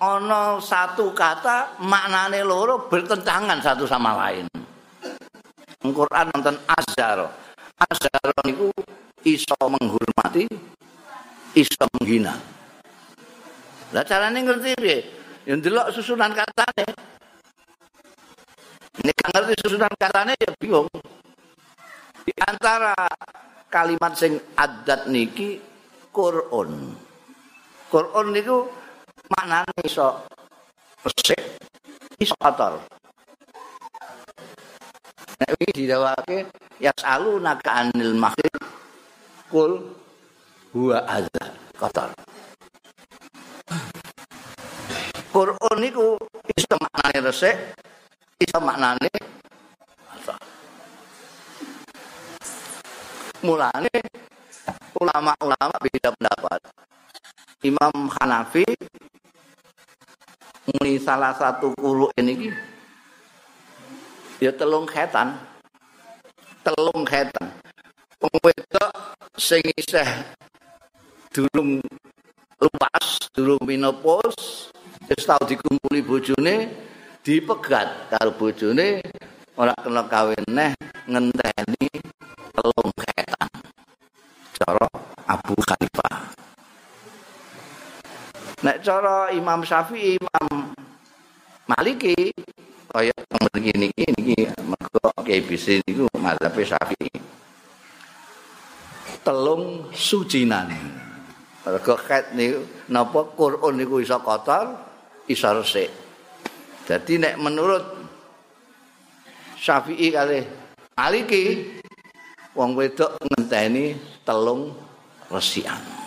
ana 0.00 0.56
satu 0.56 1.12
kata 1.12 1.76
maknane 1.84 2.40
loro 2.40 2.88
bertentangan 2.88 3.60
satu 3.60 3.84
sama 3.84 4.16
lain. 4.16 4.48
Al-Qur'an 5.84 6.32
nonton 6.32 6.56
azhar. 6.64 7.28
Azhar 7.80 8.28
niku 8.44 8.72
iso 9.24 9.56
menghormati, 9.68 10.48
iso 11.56 11.84
menghina. 12.00 12.32
Lah 13.92 14.04
carane 14.04 14.40
ngerti 14.40 14.76
piye? 14.80 14.98
Ya 15.44 15.56
ndelok 15.56 15.92
susunan 15.92 16.32
katane. 16.32 16.84
Nek 19.04 19.16
ngerti 19.20 19.54
susunan 19.64 19.92
katane 19.96 20.36
ya 20.36 20.52
bingung. 20.56 20.88
Di 22.24 22.32
antara 22.44 22.96
kalimat 23.72 24.16
sing 24.16 24.36
adat 24.56 25.08
niki 25.08 25.60
Qur'an. 26.12 26.92
Qur'an 27.88 28.26
niku 28.32 28.68
maknane 29.30 29.72
iso 29.86 30.26
resik 31.06 31.40
iso 32.18 32.34
kotor. 32.36 32.82
Nek 35.40 35.50
iki 35.56 35.86
didawake 35.86 36.50
ya 36.82 36.92
salu 36.98 37.40
naka 37.40 37.86
anil 37.86 38.12
makhir 38.18 38.52
kul 39.48 39.80
huwa 40.74 40.98
adza 41.06 41.44
kotor. 41.78 42.10
Quran 45.30 45.76
niku 45.78 46.18
iso 46.58 46.74
maknane 46.76 47.18
resik 47.30 47.56
iso 48.42 48.58
maknane 48.58 49.08
mulane 53.40 53.94
ulama-ulama 55.00 55.76
beda 55.80 56.12
pendapat. 56.12 56.60
Imam 57.64 57.92
Hanafi 58.20 58.64
muni 60.70 61.02
salah 61.02 61.34
satu 61.34 61.74
kulu 61.74 62.10
ini 62.18 62.54
ya 64.38 64.54
telung 64.54 64.86
khetan 64.86 65.50
telung 66.64 67.02
khetang. 67.08 67.48
Wong 68.20 68.36
wedok 68.44 68.92
sing 69.40 69.64
isih 69.80 70.06
durung 71.32 71.80
lupas, 72.60 73.32
durung 73.32 73.64
minopos, 73.64 74.68
wis 75.08 75.24
tau 75.24 75.40
dikumpuli 75.48 76.04
bojone, 76.04 76.68
dipegat 77.24 78.12
karo 78.12 78.36
bojone 78.36 79.00
ora 79.56 79.72
kena 79.80 80.04
kawin 80.04 80.44
neh 80.52 80.72
ngenteni 81.08 81.88
telung 82.52 82.92
khetang. 83.00 83.52
Cara 84.60 84.88
Abu 85.24 85.56
Hanifah. 85.64 86.16
Nek 88.60 88.84
cara 88.84 89.32
Imam 89.32 89.64
Syafi'i, 89.64 90.20
Imam 90.20 90.76
Maliki 91.64 92.28
kaya 92.92 93.14
mriki 93.40 93.72
niki 93.72 94.04
niki 94.12 94.38
mergo 94.68 95.08
KBC 95.24 95.80
niku 95.88 96.04
mazhab 96.20 96.52
Syafi'i. 96.52 97.08
Telung 99.24 99.88
sucinan. 99.96 100.76
Mergo 101.64 101.96
kait 101.96 102.36
niku 102.36 102.68
napa 102.92 103.32
Quran 103.32 103.80
niku 103.80 104.04
iso 104.04 104.20
kotor, 104.20 104.76
iso 105.24 105.48
resik. 105.56 105.88
Jadi 106.84 107.16
nek 107.16 107.40
menurut 107.40 107.84
Syafi'i 109.56 110.12
kali 110.12 110.40
Maliki 111.00 111.44
wong 112.52 112.76
wedok 112.76 113.16
ngenteni 113.24 113.96
telung 114.20 114.76
resikan. 115.32 115.99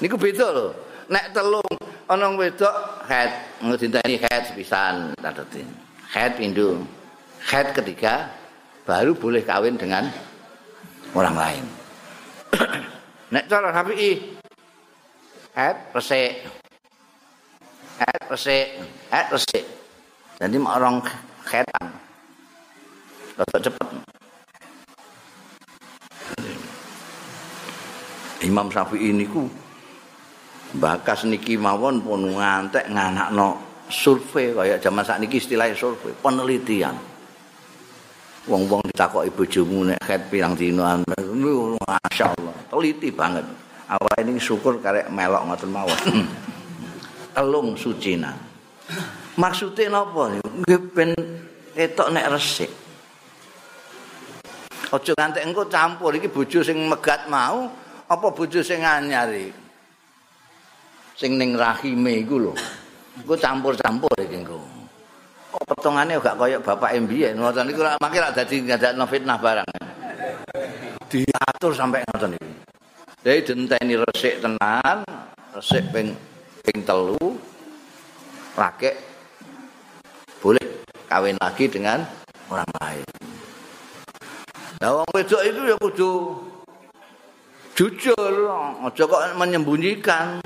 Niku 0.00 0.16
beda 0.16 0.46
lho. 0.52 0.68
Nek 1.10 1.36
telung 1.36 1.76
ana 2.08 2.26
wedok 2.34 3.04
head, 3.04 3.60
ngedinteni 3.60 4.16
head 4.16 4.42
sepisan 4.48 5.12
tadetin. 5.20 5.68
Head 6.10 6.40
pindho. 6.40 6.80
Head 7.44 7.76
ketiga 7.76 8.32
baru 8.88 9.12
boleh 9.14 9.44
kawin 9.44 9.76
dengan 9.76 10.08
orang 11.12 11.36
lain. 11.36 11.64
Nek 13.34 13.44
cara 13.46 13.70
Syafi'i 13.70 14.10
head 15.54 15.76
resik. 15.92 16.32
Head 18.00 18.22
resik, 18.32 18.66
head 19.12 19.26
resik. 19.28 19.64
Jadi 20.40 20.56
orang 20.56 21.04
head 21.52 21.68
Rada 23.40 23.56
cepet. 23.56 23.88
Imam 28.44 28.68
Syafi'i 28.68 29.16
niku 29.16 29.48
bakas 30.76 31.26
niki 31.26 31.58
mawon 31.58 31.98
pun 32.04 32.30
ngantek 32.38 32.86
nganakno 32.86 33.58
survei 33.90 34.54
kaya 34.54 34.78
zaman 34.78 35.02
sakniki 35.02 35.42
istilahnya 35.42 35.74
survei 35.74 36.14
penelitian. 36.14 36.94
Wong-wong 38.48 38.80
ditakoki 38.88 39.30
bojomu 39.34 39.84
nek 39.90 40.00
het 40.08 40.22
pirang 40.32 40.56
dina 40.56 40.96
masyaallah 41.84 42.56
teliti 42.70 43.10
banget. 43.12 43.44
Awak 43.90 44.22
ini 44.22 44.38
syukur 44.38 44.78
karek 44.78 45.10
melok 45.10 45.50
ngoten 45.50 45.70
mawon. 45.70 45.98
Telung 47.34 47.74
sucina. 47.74 48.32
Maksudnya 49.34 49.90
napa? 49.90 50.38
Nggih 50.38 50.80
ben 50.94 51.10
ketok 51.74 52.08
nek 52.14 52.30
resik. 52.30 52.70
Aja 54.90 55.12
ngantek 55.14 55.46
engko 55.46 55.70
campur 55.70 56.10
iki 56.18 56.26
bojo 56.26 56.66
sing 56.66 56.82
megat 56.90 57.30
mau 57.30 57.70
apa 58.10 58.26
bojo 58.34 58.58
sing 58.62 58.82
anyar 58.82 59.30
iki. 59.30 59.59
Sing 61.20 61.36
ning 61.36 61.52
rahime 61.52 62.24
iku 62.24 62.40
lho. 62.40 62.56
Engko 63.20 63.36
campur-campur 63.36 64.08
iki 64.24 64.40
engko. 64.40 64.56
Kok 65.52 65.68
potongane 65.68 66.16
gak 66.16 66.40
kaya 66.40 66.56
bapak 66.64 66.96
mbiyen 66.96 67.36
ngoten 67.36 67.68
niku 67.68 67.84
lak 67.84 68.00
mangke 68.00 68.24
lak 68.24 68.32
dadi 68.40 68.64
ngadakno 68.64 69.04
fitnah 69.04 69.36
barang. 69.36 69.68
Diatur 71.12 71.76
sampai 71.76 72.00
ngoten 72.08 72.32
niku. 72.32 72.48
Jadi 73.20 73.38
denteni 73.52 74.00
resik 74.00 74.40
tenan, 74.40 75.04
resik 75.52 75.84
ping 75.92 76.16
ping 76.64 76.78
telu 76.88 77.36
laki 78.56 78.96
boleh 80.40 80.88
kawin 81.04 81.36
lagi 81.36 81.68
dengan 81.68 82.00
orang 82.48 82.72
lain. 82.80 83.08
Lah 84.80 85.04
wong 85.04 85.10
wedok 85.12 85.42
itu 85.44 85.60
ya 85.68 85.76
kudu 85.76 86.12
jujur, 87.76 88.32
aja 88.88 89.02
kok 89.04 89.22
menyembunyikan. 89.36 90.40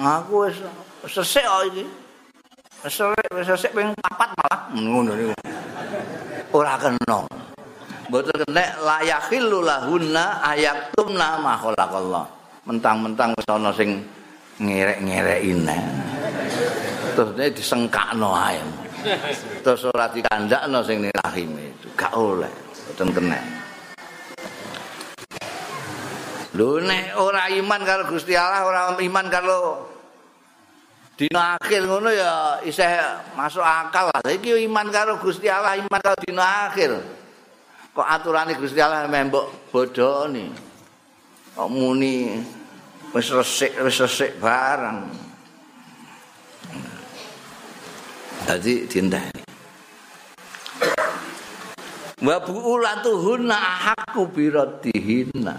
Aku 0.00 0.48
wis 0.48 0.56
sesek 1.04 1.44
kok 1.44 1.62
iki. 1.68 1.84
Wis 2.88 2.96
sesek 3.44 3.76
ping 3.76 3.92
papat 4.00 4.32
malah 4.40 4.60
ngono 4.72 5.12
niku. 5.12 5.34
Ora 6.56 6.80
kena. 6.80 7.28
Mboten 8.08 8.48
kena 8.48 8.64
layakhillu 8.80 9.60
lahunna 9.60 10.40
ayaktumna 10.40 11.38
ma 11.44 11.60
khalaqallah. 11.60 12.24
Mentang-mentang 12.64 13.36
wis 13.36 13.46
ana 13.52 13.70
sing 13.76 14.00
ngerek-ngereki 14.56 15.52
Terus 17.16 17.30
disengkakno 17.52 18.32
ae. 18.32 18.60
Terus 19.60 19.84
ora 19.92 20.08
dikandakno 20.08 20.80
sing 20.80 21.04
rahime 21.12 21.76
itu. 21.76 21.88
Gak 21.96 22.16
oleh. 22.16 22.70
boten 23.00 23.16
kena. 23.16 23.40
Lho 26.52 26.82
nek 26.82 27.16
ora 27.16 27.46
iman 27.48 27.80
karo 27.86 28.02
Gusti 28.10 28.34
Allah, 28.36 28.66
ora 28.66 28.80
iman 29.00 29.26
karo 29.30 29.58
dina 31.20 31.60
akhir 31.60 31.84
ngono 31.84 32.08
ya 32.08 32.56
isih 32.64 32.88
masuk 33.36 33.60
akal 33.60 34.08
lah. 34.08 34.24
Iki 34.24 34.64
iman 34.64 34.88
karo 34.88 35.20
Gusti 35.20 35.52
Allah, 35.52 35.76
iman 35.76 36.00
karo 36.00 36.16
dina 36.24 36.72
akhir. 36.72 36.96
Kok 37.92 38.08
aturane 38.08 38.56
Gusti 38.56 38.80
Allah 38.80 39.04
mbok 39.04 39.68
bodoni. 39.68 40.48
Kok 41.52 41.68
muni 41.68 42.40
wis 43.12 43.28
resik 43.28 43.76
wis 43.84 44.00
resik 44.00 44.40
barang. 44.40 45.28
Jadi 48.48 48.88
dinteni. 48.88 49.50
wa 52.20 52.36
buulatuhunna 52.36 53.56
ahqqu 53.56 54.28
biraddihinna 54.28 55.56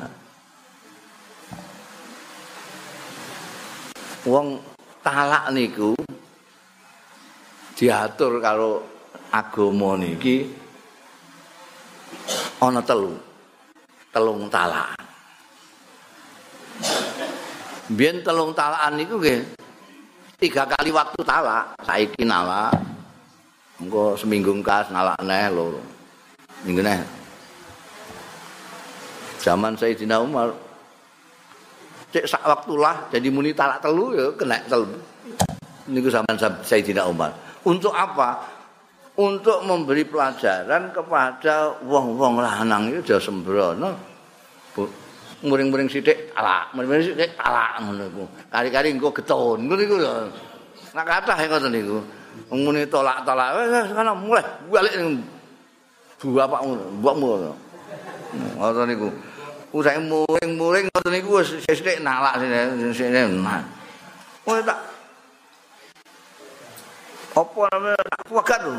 wong 4.29 4.61
talak 5.01 5.49
niku 5.53 5.97
diatur 7.77 8.37
karo 8.37 8.85
agama 9.33 9.97
niki 9.97 10.49
ana 12.61 12.81
telu 12.85 13.17
telung 14.13 14.45
talak 14.47 14.93
biyen 17.91 18.21
telung 18.21 18.53
talakan 18.53 18.95
niku 19.01 19.17
nggih 19.17 19.41
tiga 20.37 20.69
kali 20.69 20.93
waktu 20.93 21.19
talak 21.25 21.73
saiki 21.81 22.21
nala 22.25 22.69
engko 23.81 24.13
seminggu 24.13 24.53
kas 24.61 24.93
nalak 24.93 25.17
neh 25.25 25.49
lho. 25.49 25.81
Ini 26.61 27.01
Zaman 29.41 29.73
Sayyidina 29.73 30.21
Umar 30.21 30.53
cek 32.11 32.27
sak 32.27 32.43
waktulah 32.43 33.07
jadi 33.07 33.31
muni 33.31 33.55
talak 33.55 33.79
telu 33.79 34.11
ya 34.11 34.27
kena 34.35 34.59
telu. 34.67 34.91
Niku 35.87 36.11
zaman 36.11 36.35
Sayyidina 36.61 37.07
Umar. 37.07 37.31
Untuk 37.65 37.95
apa? 37.95 38.43
Untuk 39.17 39.63
memberi 39.67 40.07
pelajaran 40.07 40.91
kepada 40.95 41.75
wong-wong 41.83 42.39
lanang 42.39 42.91
itu 42.91 43.11
aja 43.11 43.17
sembrono. 43.19 43.91
Muring-muring 45.41 45.89
sithik 45.89 46.31
talak, 46.37 46.69
muring-muring 46.77 47.11
sithik 47.11 47.33
talak 47.33 47.81
ngono 47.81 48.03
iku. 48.07 48.23
Kari-kari 48.53 48.93
engko 48.93 49.09
geton 49.11 49.67
ngono 49.67 49.81
iku 49.81 49.95
lho. 49.99 50.13
Nak 50.93 51.05
kathah 51.07 51.37
ngoten 51.47 51.71
niku. 51.73 51.97
Muni 52.55 52.87
tolak-tolak 52.87 53.49
wis 53.59 53.91
kana 53.91 54.15
mulai 54.15 54.45
balik 54.69 54.93
bapakmu, 56.21 57.01
mbokmu 57.01 57.25
ngono. 57.25 57.51
Ngoten 58.59 58.85
niku. 58.85 59.09
Usah 59.71 59.95
muring-muring 60.03 60.91
ngoten 60.91 61.11
niku 61.15 61.39
wis 61.39 61.55
sithik 61.63 62.03
nalak 62.03 62.43
sini. 62.91 63.23
Nah. 63.39 63.63
Oh 64.43 64.59
tak. 64.59 64.79
Apa 67.31 67.61
namanya 67.71 68.03
tak 68.03 68.19
pegat 68.27 68.59
lho. 68.67 68.75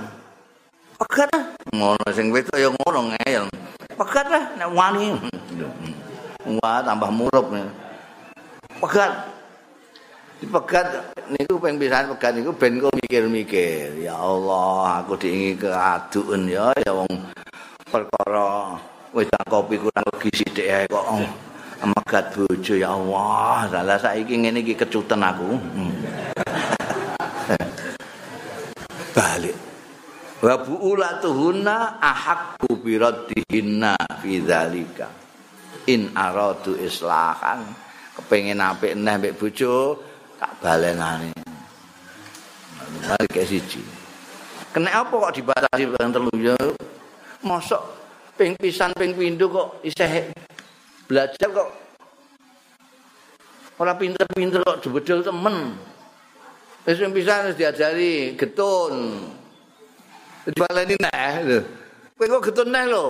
Pegat 1.01 1.29
lah. 1.33 1.45
Ngono 1.73 2.07
sing 2.13 2.29
wedok 2.29 2.61
ya 2.61 2.69
ngono 2.69 3.09
ngeyel. 3.17 3.49
Pegat 3.97 4.27
lah 4.29 4.45
nek 4.61 4.69
wani. 4.69 5.17
Wah 6.61 6.85
tambah 6.85 7.09
murup. 7.09 7.49
Pegat. 8.77 9.33
Dipegat 10.45 10.87
niku 11.33 11.57
ping 11.57 11.81
pisan 11.81 12.13
pegat 12.13 12.37
niku 12.37 12.53
ben 12.53 12.77
kok 12.77 12.93
mikir-mikir. 13.01 13.97
Ya 13.97 14.13
Allah, 14.13 15.01
aku 15.01 15.17
diingi 15.17 15.57
keadun 15.57 16.53
ya 16.53 16.69
ya 16.85 16.93
wong 16.93 17.17
perkara 17.89 18.77
wedang 19.13 19.47
kopi 19.49 19.77
kurang 19.77 20.05
lagi 20.09 20.29
sithik 20.33 20.67
ae 20.69 20.85
kok 20.89 21.07
megat 21.83 22.33
bojo 22.35 22.75
ya 22.75 22.97
Allah. 22.97 23.69
Salah 23.69 23.99
saiki 24.01 24.35
ngene 24.41 24.65
iki 24.65 24.75
kecuten 24.75 25.21
aku. 25.21 25.51
Hmm. 25.55 25.93
Balik. 29.17 29.73
wa 30.43 30.59
buulatuhunna 30.59 32.03
ahaqqu 32.03 32.75
bi 32.83 32.99
raddihinna 32.99 33.95
fi 34.19 34.43
dzalika 34.43 35.07
in 35.87 36.11
aradu 36.19 36.75
islahan 36.83 37.63
kepengin 38.19 38.59
apik 38.59 38.99
neh 38.99 39.23
mbek 39.23 39.39
bojo 39.39 40.03
tak 40.43 40.51
balenane 40.59 41.31
mari 43.07 43.27
ke 43.31 43.47
siji 43.47 43.79
kena 44.75 45.07
apa 45.07 45.15
kok 45.15 45.35
dibatasi 45.39 45.87
barang 45.95 46.11
telu 46.11 46.35
ya 46.43 46.59
mosok 47.47 48.02
ping 48.43 48.59
pisan 48.59 48.91
ping 48.99 49.15
pindho 49.15 49.47
kok 49.47 49.79
isih 49.87 50.35
belajar 51.07 51.47
kok 51.47 51.71
ora 53.79 53.95
pinter-pinter 53.95 54.67
kok 54.67 54.83
dibedel 54.83 55.23
temen 55.23 55.79
wis 56.83 56.99
ping 56.99 57.15
pisan 57.15 57.55
wis 57.55 57.55
diajari 57.55 58.35
getun 58.35 59.31
dibaleni 60.43 60.99
neh 60.99 61.35
lho 61.47 61.59
kowe 62.19 62.27
kok 62.27 62.51
getun 62.51 62.75
neh 62.75 62.87
lho 62.91 63.07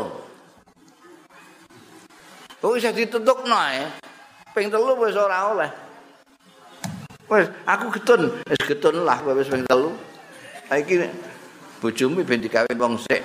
Oh, 2.62 2.78
bisa 2.78 2.94
ditutup 2.94 3.42
nae. 3.42 3.90
Ping 4.54 4.70
telu 4.70 4.94
wis 5.02 5.18
ora 5.18 5.50
oleh. 5.50 5.66
Wes, 7.26 7.50
aku 7.66 7.90
getun, 7.98 8.38
wis 8.46 8.62
getun 8.62 9.02
lah 9.02 9.18
wis 9.34 9.50
ping 9.50 9.66
telu. 9.66 9.90
Saiki 10.70 11.10
bojomu 11.82 12.22
ben 12.22 12.38
dikawin 12.38 12.78
wong 12.78 12.94
sik, 13.02 13.18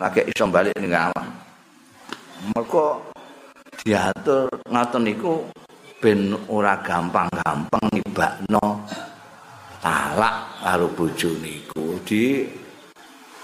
lagi 0.00 0.24
iso 0.32 0.48
bali 0.48 0.72
ning 0.80 0.96
alam. 0.96 1.47
Mergo 2.38 3.10
diatur 3.82 4.46
ngoten 4.70 5.02
niku 5.02 5.42
ben 5.98 6.30
ora 6.46 6.78
gampang-gampang 6.78 7.84
nibakno 7.90 8.86
talak 9.82 10.62
karo 10.62 10.86
bojo 10.94 11.34
niku 11.42 11.98
di 12.06 12.46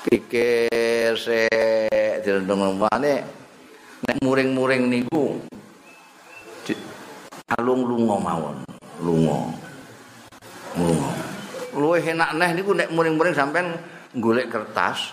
pikir 0.06 1.18
sik 1.18 2.22
direndong 2.22 2.78
nek 4.04 4.16
muring-muring 4.22 4.86
niku 4.86 5.42
alung 7.58 7.82
lunga 7.82 8.16
mawon 8.22 8.56
lunga 9.02 9.38
lunga. 10.78 11.10
Luwih 11.74 12.04
enak 12.14 12.30
neh 12.38 12.50
niku 12.54 12.70
nek 12.78 12.94
muring-muring 12.94 13.34
sampean 13.34 13.74
golek 14.14 14.50
kertas. 14.50 15.10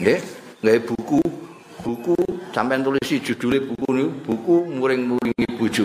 Nggih, 0.00 0.20
gawe 0.64 0.78
buku. 0.80 1.20
Buku 1.84 2.16
sampean 2.56 2.80
tulisi 2.80 3.20
judule 3.20 3.60
buku 3.60 3.88
niku, 3.92 4.10
buku 4.24 4.54
muring-muringi 4.72 5.46
bojo. 5.60 5.84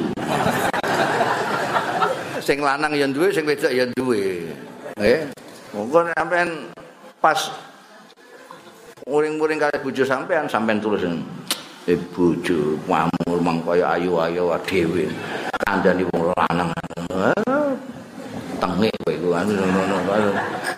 sing 2.39 2.63
lanang 2.63 2.95
ya 2.95 3.03
duwe, 3.03 3.27
sing 3.35 3.43
wedok 3.43 3.67
ya 3.67 3.83
duwe. 3.99 4.47
Nggih. 4.95 5.27
Monggo 5.75 6.07
sampean 6.15 6.71
pas 7.19 7.35
muring-muring 9.03 9.59
kali 9.59 9.75
bojo 9.83 10.07
sampean 10.07 10.47
sampean 10.47 10.79
tulis 10.79 11.03
eh 11.83 11.99
bojo 12.15 12.79
pamur 12.87 13.37
mangkaya 13.43 13.99
ayu-ayu 13.99 14.55
dhewe 14.63 15.03
kandhani 15.67 16.07
wong 16.15 16.31
lanang 16.31 16.71
tengik 18.55 18.95
kowe 19.03 19.11
iku 19.11 19.27
ngono 19.35 19.97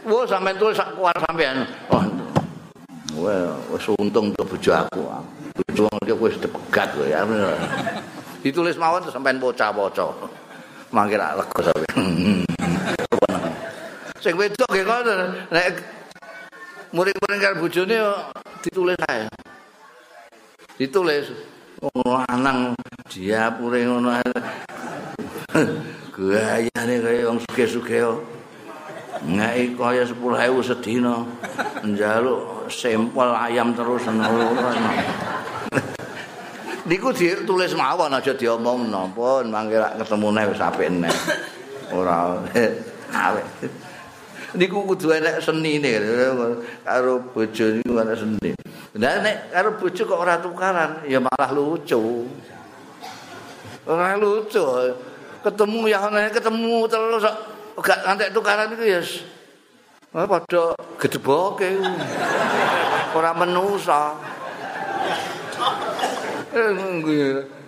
Wah 0.02 0.26
sampean 0.26 0.58
tulis 0.58 0.74
sak 0.74 0.98
kuar 0.98 1.14
sampean. 1.30 1.62
Oh. 1.94 2.21
Wis 3.16 3.86
untung 4.00 4.32
to 4.36 4.44
bojo 4.48 4.72
aku. 4.72 5.04
Bojo 5.68 5.82
wong 5.92 6.00
iki 6.08 6.16
wis 6.16 6.36
dipegat 6.40 6.96
kowe. 6.96 7.08
Ditulis 8.42 8.80
mawon 8.80 9.04
sampean 9.12 9.38
waca-waca. 9.44 10.08
Mangke 10.96 11.20
ra 11.20 11.36
lega 11.36 11.60
sampean. 11.60 12.48
Sing 14.22 14.38
wedok 14.38 14.70
nggih 14.70 14.86
ngono 14.86 15.14
nek 15.50 15.82
murid-murid 16.94 17.40
karo 17.42 17.56
bojone 17.58 17.98
ditulis 18.62 19.00
ae. 19.10 19.26
Ditulis 20.78 21.26
wong 21.82 22.06
lanang 22.06 22.78
dia 23.10 23.50
pure 23.58 23.82
ngono 23.82 24.22
gayane 26.14 26.96
kaya 27.02 27.28
wong 27.28 27.42
sugih-sugih 27.50 28.14
ngeki 29.26 29.78
kaya 29.78 30.04
10.000 30.06 30.66
sedina. 30.66 31.22
Njaluk 31.82 32.70
sampel 32.70 33.34
ayam 33.34 33.74
terus 33.74 34.06
niku 36.82 37.14
ditulis 37.14 37.74
mawon 37.78 38.14
aja 38.14 38.34
diomongno 38.34 39.10
pun 39.16 39.48
mangke 39.48 39.78
rak 39.80 40.02
ketemu 40.02 40.28
neh 40.34 40.46
wis 40.50 40.62
apik 40.62 40.90
neh 40.90 41.14
ora. 41.94 42.38
Awet 43.12 43.46
niku 44.58 44.84
kudu 44.84 45.16
enek 45.16 45.40
senine 45.40 45.94
karo 46.84 47.22
bojo 47.32 47.66
niku 47.82 47.94
ana 47.98 48.14
seni. 48.18 48.52
Lah 49.00 49.24
nek 49.24 49.56
karo 49.56 49.80
bojo 49.80 50.02
kok 50.04 50.20
ora 50.20 50.36
tukaran 50.42 51.06
ya 51.08 51.18
malah 51.22 51.50
lucu. 51.54 52.28
Ora 53.88 54.18
lucu. 54.20 54.62
Ketemu 55.42 55.90
ya 55.90 55.98
ketemu 56.30 56.86
terus 56.86 57.26
gak 57.80 58.00
ngantek 58.04 58.32
tukaran 58.36 58.74
iku 58.76 58.84
ya 58.84 59.02
oh, 60.16 60.28
padha 60.28 60.66
gedeboke. 61.00 61.70
Ora 63.12 63.32
menusa 63.36 64.16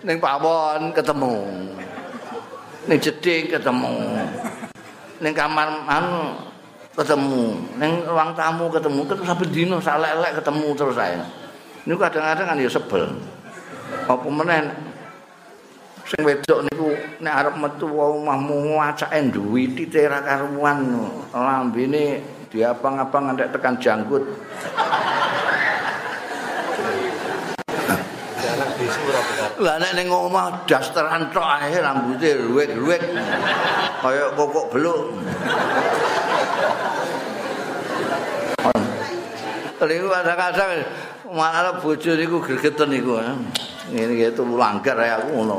ning 0.04 0.16
pawon 0.20 0.92
ketemu. 0.92 1.34
Ning 2.84 2.98
jeding 3.00 3.48
ketemu. 3.48 3.96
Ning 5.24 5.32
kamar 5.32 5.68
anu 5.88 6.36
ketemu. 6.92 7.44
Ning 7.80 7.92
ruang 8.04 8.36
tamu 8.36 8.68
ketemu. 8.68 9.00
Terus 9.08 9.24
sampe 9.24 9.44
dino 9.48 9.80
salek-lek 9.80 10.36
ketemu 10.36 10.68
terus 10.76 10.96
saya 10.96 11.24
niku 11.84 12.00
kadang-kadang 12.00 12.46
kan 12.48 12.56
ya 12.60 12.70
sebel. 12.72 13.04
Apa 14.08 14.28
meneh 14.28 14.72
sing 16.04 16.20
wedok 16.20 16.60
niku 16.68 16.92
nek 17.24 17.34
arep 17.34 17.54
metu 17.56 17.88
omahmu 17.88 18.76
ngacake 18.76 19.32
duwiti 19.32 19.88
tera 19.88 20.20
karuan 20.20 21.00
lambene 21.32 22.20
diapang-apang 22.52 23.32
ngantek 23.32 23.50
tekan 23.56 23.74
janggut 23.80 24.24
Lah 29.54 29.80
nek 29.80 29.96
ning 29.96 30.10
omah 30.12 30.66
dasteran 30.68 31.30
tok 31.32 31.46
ae 31.46 31.78
rambuté 31.80 32.36
luwet-luwet 32.36 33.00
kaya 34.02 34.28
kokok 34.36 34.66
beluk. 34.74 35.00
Lha 39.84 39.96
kadang-kadang 40.10 40.70
malah 41.32 41.76
bojo 41.80 42.10
niku 42.12 42.42
gregeten 42.44 42.88
niku. 42.92 43.14
Ngene 43.92 44.12
iki 44.16 44.32
tulu 44.32 44.56
langgar 44.56 44.96
ya 44.96 45.20
aku 45.20 45.28
ngono. 45.34 45.54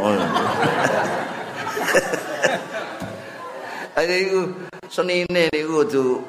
Ayo 3.96 4.16
iku 4.18 4.42
senine 4.90 5.48
niku 5.54 5.86
kudu 5.86 6.20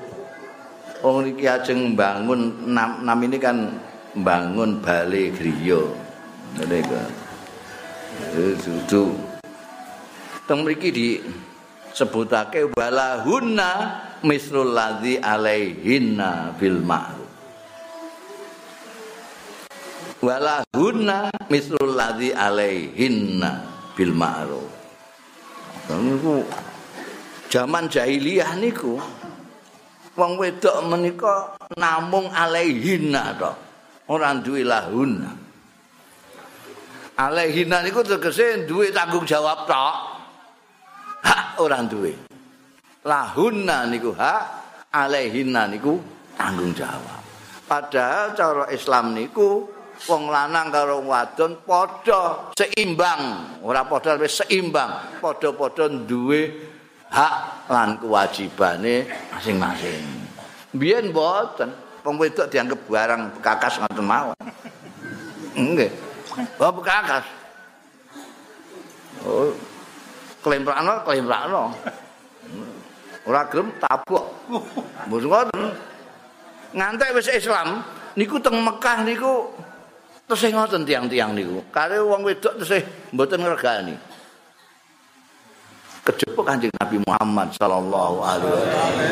wong 1.01 1.32
iki 1.32 1.49
ajeng 1.49 1.97
mbangun 1.97 2.68
nam, 2.68 3.01
nam 3.01 3.18
ini 3.24 3.40
kan 3.40 3.80
mbangun 4.12 4.84
bale 4.84 5.32
griya. 5.32 5.80
Ngene 6.61 6.76
iku. 6.84 6.97
Dudu. 8.36 9.16
Teng 10.47 10.62
mriki 10.62 10.88
di 10.92 11.09
sebutake 11.97 12.68
walahunna 12.76 13.70
mislul 14.20 14.76
ladzi 14.76 15.16
alaihinna 15.16 16.53
bil 16.61 16.84
ma'ruf. 16.84 17.15
Wala 20.24 20.64
hunna 20.72 21.28
mislul 21.52 21.92
ladzi 21.92 22.32
alaihinna 22.32 23.50
bil 23.96 24.12
ma'ruf. 24.12 24.70
Niku 25.86 26.42
zaman 27.46 27.86
jahiliyah 27.86 28.58
niku 28.58 28.98
wong 30.16 30.32
wedok 30.40 30.82
menika 30.88 31.54
namung 31.76 32.32
alaihinna 32.32 33.36
to. 33.38 33.52
Ora 34.06 34.38
duwe 34.38 34.62
lahunna. 34.62 35.30
Alaihinna 37.16 37.82
niku 37.82 38.06
tegese 38.06 38.68
duwe 38.68 38.94
tanggung 38.94 39.26
jawab 39.26 39.66
tok. 39.66 39.94
Hak 41.26 41.58
ora 41.58 41.82
duwe. 41.82 42.14
Lahunna 43.06 43.86
niku 43.86 44.14
hak, 44.14 44.42
alaihinna 44.94 45.70
niku 45.70 45.98
tanggung 46.38 46.74
jawab. 46.74 47.22
Padahal 47.66 48.34
cara 48.38 48.64
Islam 48.70 49.14
niku 49.14 49.66
wong 50.05 50.28
lanang 50.28 50.68
karo 50.68 51.01
wadon 51.01 51.57
padha 51.64 52.53
seimbang, 52.53 53.22
ora 53.64 53.88
padha 53.88 54.20
wis 54.20 54.44
seimbang, 54.44 55.20
padha-padha 55.24 55.88
duwe 56.05 56.53
hak 57.09 57.34
lan 57.72 57.97
kewajibane 57.97 59.09
masing-masing. 59.32 60.05
Biyen 60.76 61.09
mboten, 61.09 61.72
wong 62.05 62.20
wedok 62.20 62.53
dianggap 62.53 62.80
barang 62.84 63.22
bekakas 63.40 63.80
ngoten 63.80 64.05
mawon. 64.05 64.36
Nggih. 65.57 65.90
Bapak 66.61 66.72
bekakas. 66.84 67.24
Oh. 69.24 69.57
Klemprakno, 70.44 71.03
klemprakno. 71.03 71.62
Ora 73.26 73.42
gelem 73.51 73.72
tabok. 73.80 74.26
Mbok 75.09 75.18
ngoten. 75.24 75.62
Ngantek 76.76 77.16
wis 77.16 77.32
Islam, 77.32 77.80
niku 78.20 78.36
teng 78.36 78.61
Mekah 78.61 79.01
niku 79.03 79.49
tesih 80.27 80.51
ngoten 80.55 80.83
tiang-tiang 80.83 81.33
niku. 81.35 81.62
Kare 81.70 82.03
wong 82.03 82.27
wedok 82.27 82.59
tesih 82.62 82.83
mboten 83.14 83.43
ngregani. 83.47 83.95
Kejepuk 86.07 86.47
Kanjeng 86.47 86.70
Nabi 86.79 87.03
Muhammad 87.03 87.51
sallallahu 87.59 88.16
alaihi 88.22 88.51
wasallam. 88.55 89.11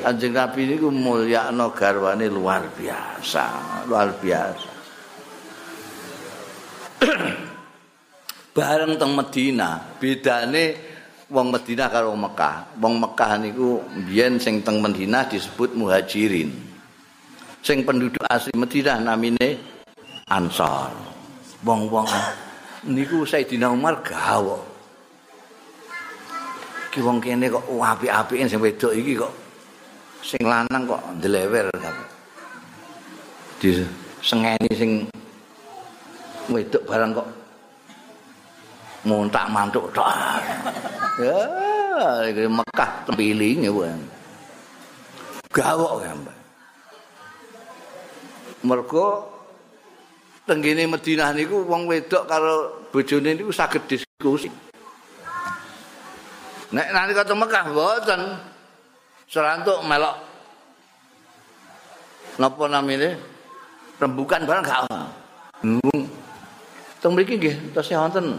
Kanjeng 0.00 0.32
Nabi 0.32 0.60
niku 0.64 0.88
mulyakno 0.88 1.76
garwane 1.76 2.26
luar 2.32 2.64
biasa, 2.72 3.44
luar 3.84 4.16
biasa. 4.16 4.70
Bareng 8.56 8.96
teng 8.96 9.12
Medina, 9.12 9.76
bedane 10.00 10.64
wong 11.28 11.52
Medina 11.52 11.92
karo 11.92 12.16
Mekah. 12.16 12.80
Wong 12.80 12.96
Mekah 12.96 13.32
niku 13.36 13.84
biyen 14.08 14.40
sing 14.40 14.64
teng 14.64 14.80
Medina 14.80 15.28
disebut 15.28 15.76
muhajirin. 15.76 16.48
Sing 17.60 17.84
penduduk 17.84 18.24
asli 18.24 18.56
Medina 18.56 18.96
namine 18.96 19.75
Ansar. 20.26 20.90
Wong-wong 21.62 22.10
niku 22.82 23.22
Sayyidina 23.22 23.70
Umar 23.70 24.02
gawok. 24.02 24.58
Ki 26.90 26.98
wong 26.98 27.22
kene 27.22 27.46
kok 27.46 27.62
apik-apiken 27.62 28.50
sing 28.50 28.58
wedok 28.58 28.90
iki 28.90 29.14
kok 29.14 29.30
sing 30.26 30.42
lanang 30.42 30.82
kok 30.82 31.02
ndlewer 31.22 31.70
kabeh. 31.78 32.08
Di 33.62 33.86
sengeni 34.18 34.70
sing 34.74 34.90
wedok 36.50 36.82
barang 36.90 37.10
kok 37.22 37.28
montak 39.06 39.46
mantuk 39.46 39.86
tok. 39.94 40.10
Ya, 41.22 41.38
iki 42.26 42.50
Mekah 42.50 42.90
tempiling 43.06 43.62
ya, 43.62 43.70
Bu. 43.70 43.86
Gawok 45.54 46.02
ya, 46.02 46.12
Mbak. 46.18 46.38
Mergo 48.66 49.35
tenggene 50.46 50.86
Madinah 50.86 51.34
niku 51.34 51.66
wong 51.66 51.90
wedok 51.90 52.24
karo 52.30 52.86
bojone 52.94 53.34
niku 53.34 53.50
saged 53.50 53.82
diskusi. 53.90 54.48
Nek 56.70 56.88
nanti 56.94 57.12
kata 57.12 57.34
Mekah 57.34 57.64
mboten 57.70 58.20
serantuk 59.26 59.82
melok 59.82 60.16
napa 62.38 62.64
namine 62.70 63.18
rembukan 63.98 64.46
barang 64.46 64.64
gak 64.64 64.80
ono. 64.86 65.02
Teng 67.02 67.12
mriki 67.12 67.38
nggih 67.38 67.56
tesih 67.74 67.98
wonten 67.98 68.34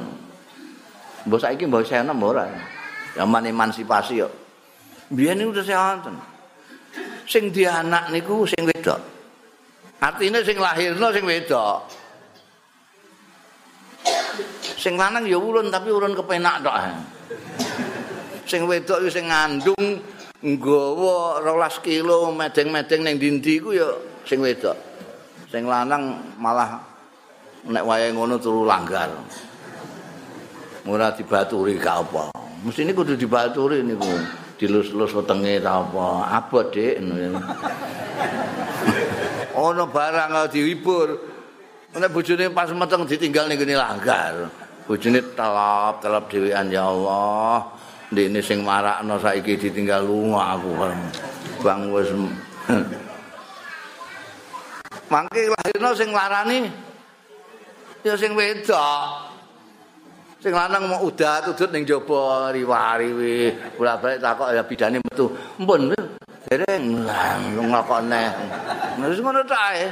Mbok 1.28 1.44
saiki 1.44 1.68
mbok 1.68 1.84
saya 1.84 2.08
enom 2.08 2.24
ora. 2.24 2.48
Zaman 3.12 3.52
emansipasi 3.52 4.24
yo. 4.24 4.32
Biyen 5.12 5.44
niku 5.44 5.60
tesih 5.60 5.76
wonten. 5.76 6.16
Sing 7.28 7.52
di 7.52 7.68
anak 7.68 8.16
niku 8.16 8.48
sing 8.48 8.64
wedok. 8.64 9.17
Artinya 9.98 10.40
sing 10.46 10.58
lahirno 10.62 11.08
sing 11.10 11.26
wedok. 11.26 11.78
Sing 14.78 14.94
lanang 14.94 15.26
ya 15.26 15.42
urun 15.42 15.74
tapi 15.74 15.90
urun 15.90 16.14
kepenak 16.14 16.62
tok. 16.62 16.76
Sing 18.46 18.70
wedok 18.70 19.02
iku 19.02 19.10
sing 19.10 19.26
ngandung 19.28 20.00
nggawa 20.38 21.42
12 21.42 21.82
kilo 21.82 22.30
medeng-medeng 22.30 23.02
ning 23.02 23.18
dindi 23.18 23.58
iku 23.58 23.74
ya 23.74 23.90
sing 24.22 24.38
wedok. 24.38 24.78
Sing 25.50 25.66
lanang 25.66 26.22
malah 26.38 26.78
nek 27.66 27.84
wayahe 27.84 28.14
ngono 28.14 28.38
turu 28.38 28.64
langgar. 28.70 29.10
ora 30.88 31.12
dibaturi 31.12 31.76
ka 31.76 32.00
apa. 32.00 32.32
Mesti 32.64 32.88
ini 32.88 32.96
kudu 32.96 33.20
dibaturi 33.20 33.84
niku. 33.84 34.08
Dilus-lus 34.56 35.12
wetenge 35.14 35.60
ta 35.60 35.84
apa. 35.84 36.32
Abot, 36.32 36.72
Dik. 36.72 36.96
Ono 39.58 39.90
barang 39.90 40.54
dihibur. 40.54 41.10
Nek 41.98 42.14
bojone 42.14 42.54
pas 42.54 42.70
meteng 42.70 43.10
ditinggal 43.10 43.50
ning 43.50 43.58
kene 43.58 43.74
langgar. 43.74 44.54
Bojone 44.86 45.18
telap-telap 45.34 46.30
dhewean 46.30 46.70
ya 46.70 46.86
Allah. 46.86 47.66
Ndekne 48.14 48.40
sing 48.46 48.62
marakno 48.62 49.18
saiki 49.18 49.58
ditinggal 49.58 50.06
lunga 50.06 50.54
aku. 50.56 50.72
Bang 51.66 51.90
wis 51.90 52.14
Mangke 55.12 55.42
lahirno 55.48 55.90
sing 55.96 56.12
larani 56.14 56.68
ya 58.06 58.14
sing 58.14 58.38
wedok. 58.38 59.28
sing 60.38 60.54
lanang 60.54 60.86
mau 60.86 61.02
udah 61.02 61.42
tudut 61.50 61.74
ning 61.74 61.82
jaba 61.82 62.54
riwari 62.54 63.10
bolak-balik 63.74 64.22
takok 64.22 64.54
ya 64.54 64.62
bidane 64.62 65.02
metu 65.02 65.34
mpun 65.58 65.90
dereng 66.48 67.04
ngakok 67.68 68.02
neh 68.08 68.32
wis 69.04 69.20
ngono 69.20 69.44
tok 69.44 69.62
ae 69.76 69.86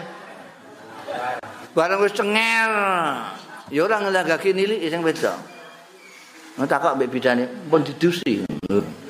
bareng 1.76 2.00
wis 2.00 2.16
cengel 2.16 2.72
ya 3.68 3.80
ora 3.84 4.00
ngelagake 4.00 4.56
niliki 4.56 4.88
sing 4.88 5.04
wedok 5.04 5.36
takok 6.64 6.96
mbek 6.96 7.12
bidane 7.12 7.44
mpun 7.68 7.84
didusi 7.84 8.48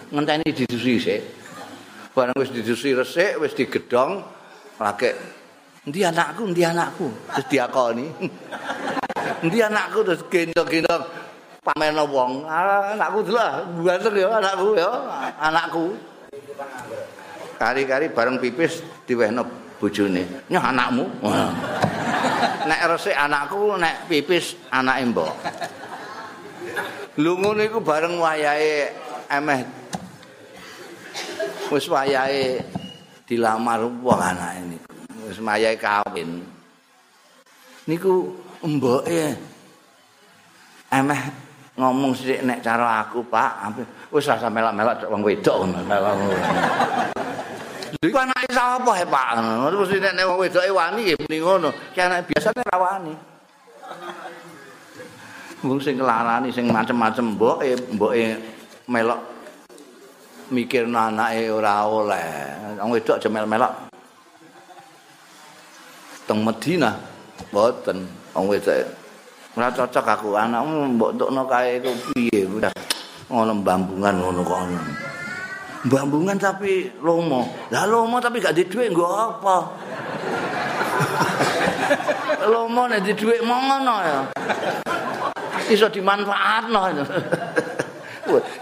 ngenteni 0.09 0.49
didusi 0.49 0.97
sik 0.97 1.21
bareng 2.17 2.33
wis 2.41 2.49
didusi 2.49 2.97
resik 2.97 3.37
wis 3.37 3.53
digedhong 3.53 4.25
lagi 4.81 5.13
Endi 5.85 6.01
anakku, 6.01 6.49
endi 6.49 6.65
anakku? 6.65 7.13
Terus 7.29 7.45
diakoni. 7.45 8.09
Endi 9.45 9.61
anakku 9.61 10.01
terus 10.01 10.25
gendong-gendong 10.33 11.05
pamerno 11.61 12.09
wong. 12.09 12.41
Ah, 12.49 12.97
anakku 12.97 13.21
delok, 13.21 13.85
banter 13.85 14.13
ya 14.17 14.27
anakku 14.33 14.73
ya, 14.73 14.89
anakku. 15.37 15.93
Kari-kari 17.55 18.11
bareng 18.11 18.37
pipis 18.39 18.83
diwehno 19.07 19.43
bojone. 19.79 20.47
Nyah 20.51 20.63
anakmu. 20.71 21.05
nek 22.65 22.81
resik 22.89 23.15
anakku, 23.15 23.77
nek 23.77 24.09
pipis 24.09 24.57
anake 24.73 25.01
mbok. 25.13 25.31
Lho 27.15 27.31
ngono 27.39 27.61
iku 27.63 27.79
bareng 27.79 28.19
wayahe 28.19 28.91
emeh 29.31 29.61
wis 31.71 31.85
wayahe 31.87 32.59
dilamar 33.23 33.79
wong 33.87 34.19
anake 34.19 34.61
niku. 34.67 34.91
Wis 35.29 35.39
wayahe 35.39 35.79
kawin. 35.79 36.43
Niku 37.87 38.35
mboke 38.65 39.37
emeh 40.91 41.21
ngomong 41.75 42.15
sithik 42.15 42.43
nek 42.43 42.63
cara 42.63 43.03
aku 43.03 43.19
Pak 43.27 43.51
wis 44.11 44.27
rasa 44.27 44.47
melak-melak 44.47 45.03
wong 45.11 45.21
wedok 45.23 45.55
ngono 45.67 47.11
iku 48.09 48.17
anake 48.21 48.49
sapa 48.53 48.91
he 48.97 49.05
Pak? 49.05 49.27
Terus 49.39 49.89
nek 49.99 50.25
wong 50.25 50.39
wedoke 50.41 50.69
wani 50.71 50.99
nggih 51.05 51.17
muni 51.21 51.37
ngono. 51.41 51.69
Ki 51.93 51.99
anake 52.01 52.33
biasane 52.33 52.61
rawani 52.69 53.13
wong 55.65 55.81
sing 55.81 55.97
kelarani 55.97 56.53
sing 56.53 56.69
macem-macem 56.69 57.33
mboke 57.33 57.73
mboke 57.97 58.37
melok 58.85 59.21
mikirno 60.53 60.99
anake 61.09 61.49
ora 61.49 61.85
oleh. 61.89 62.77
Wong 62.77 62.93
wedok 62.93 63.17
aja 63.17 63.29
melak-melak 63.31 63.73
teng 66.25 66.41
Madinah 66.41 66.95
mboten 67.49 67.97
wong 68.37 68.45
wedok 68.49 68.85
ora 69.57 69.71
cocok 69.73 70.05
aku 70.05 70.29
anakmu 70.37 70.97
mbok 70.99 71.09
entukno 71.17 71.41
kae 71.49 71.81
iku 71.81 71.91
piye? 72.13 72.45
Ngono 73.25 73.57
mbambungan 73.57 74.21
ngono 74.21 74.41
kok 74.45 74.61
mbambungan 75.85 76.37
tapi 76.41 76.89
lomo. 76.99 77.45
Lah 77.69 77.85
lomo 77.85 78.17
tapi 78.17 78.41
gak 78.41 78.57
di 78.57 78.65
dhuwit 78.65 78.89
nggo 78.91 79.05
apa? 79.05 79.57
Lomo 82.51 82.89
nek 82.89 83.01
di 83.05 83.13
dhuwit 83.13 83.41
ngono 83.45 83.95
ya. 84.01 84.19
Iso 85.69 85.89
dimanfaatno. 85.89 86.81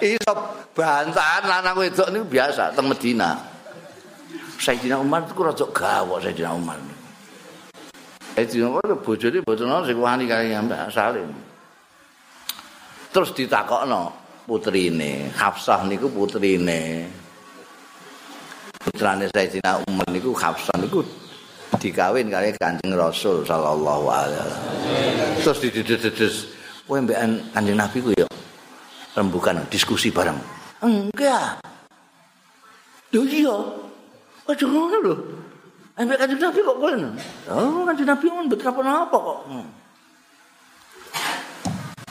Iso 0.03 0.31
bantahan 0.75 1.43
lanang 1.47 1.75
wedok 1.79 2.11
niku 2.11 2.25
biasa 2.27 2.75
teng 2.75 2.91
Medina. 2.91 3.39
Sayyidina 4.59 4.95
Umar 4.99 5.27
itu 5.27 5.35
rada 5.43 5.65
gawok 5.67 6.23
Sayyidina 6.23 6.55
Umar. 6.55 6.79
Eh 8.33 8.47
dino 8.49 8.79
kok 8.79 9.03
bojone 9.05 9.45
bojone 9.45 9.85
sing 9.85 9.97
wani 9.99 10.25
kali 10.25 10.55
Mbak 10.55 10.89
Salim. 10.89 11.29
Terus 13.13 13.29
ditakokno 13.37 14.22
putrine, 14.43 15.31
Hafsah 15.33 15.87
niku 15.87 16.11
putrine. 16.11 17.07
Putrane 18.83 19.31
Sayyidina 19.31 19.79
Umar 19.87 20.07
niku 20.11 20.35
Hafsah 20.35 20.75
niku 20.79 21.03
dikawin 21.79 22.27
kali 22.29 22.51
Kanjeng 22.59 22.93
Rasul 22.93 23.47
sallallahu 23.47 24.05
alaihi 24.11 24.37
wasallam. 24.37 24.61
Terus 25.39 25.57
didedes 25.63 26.35
kowe 26.83 26.99
mbekan 26.99 27.39
Kanjeng 27.55 27.79
Nabi 27.79 27.97
ku 28.03 28.11
ya 28.11 28.27
rembukan 29.15 29.63
diskusi 29.71 30.11
bareng. 30.11 30.37
Enggak. 30.83 31.63
Lho 33.13 33.23
iya. 33.29 33.55
Aja 34.43 34.65
ngono 34.67 34.97
lho. 34.99 35.15
Ambek 35.93 36.17
kanjeng 36.17 36.41
Nabi 36.41 36.59
kok 36.65 36.77
kono? 36.81 37.09
Oh, 37.53 37.85
kanjeng 37.85 38.09
Nabi 38.09 38.25
mun 38.33 38.49
betul 38.49 38.73
apa-apa 38.73 39.17
kok. 39.21 39.39
Hmm. 39.45 39.67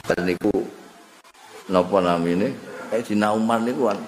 Dan 0.07 0.19
niku 0.23 0.51
napa 1.73 1.97
namine? 1.97 2.53
Kayak 2.93 3.09
Dina 3.09 3.33
Umar 3.33 3.57
niku 3.65 3.89
kan. 3.89 3.99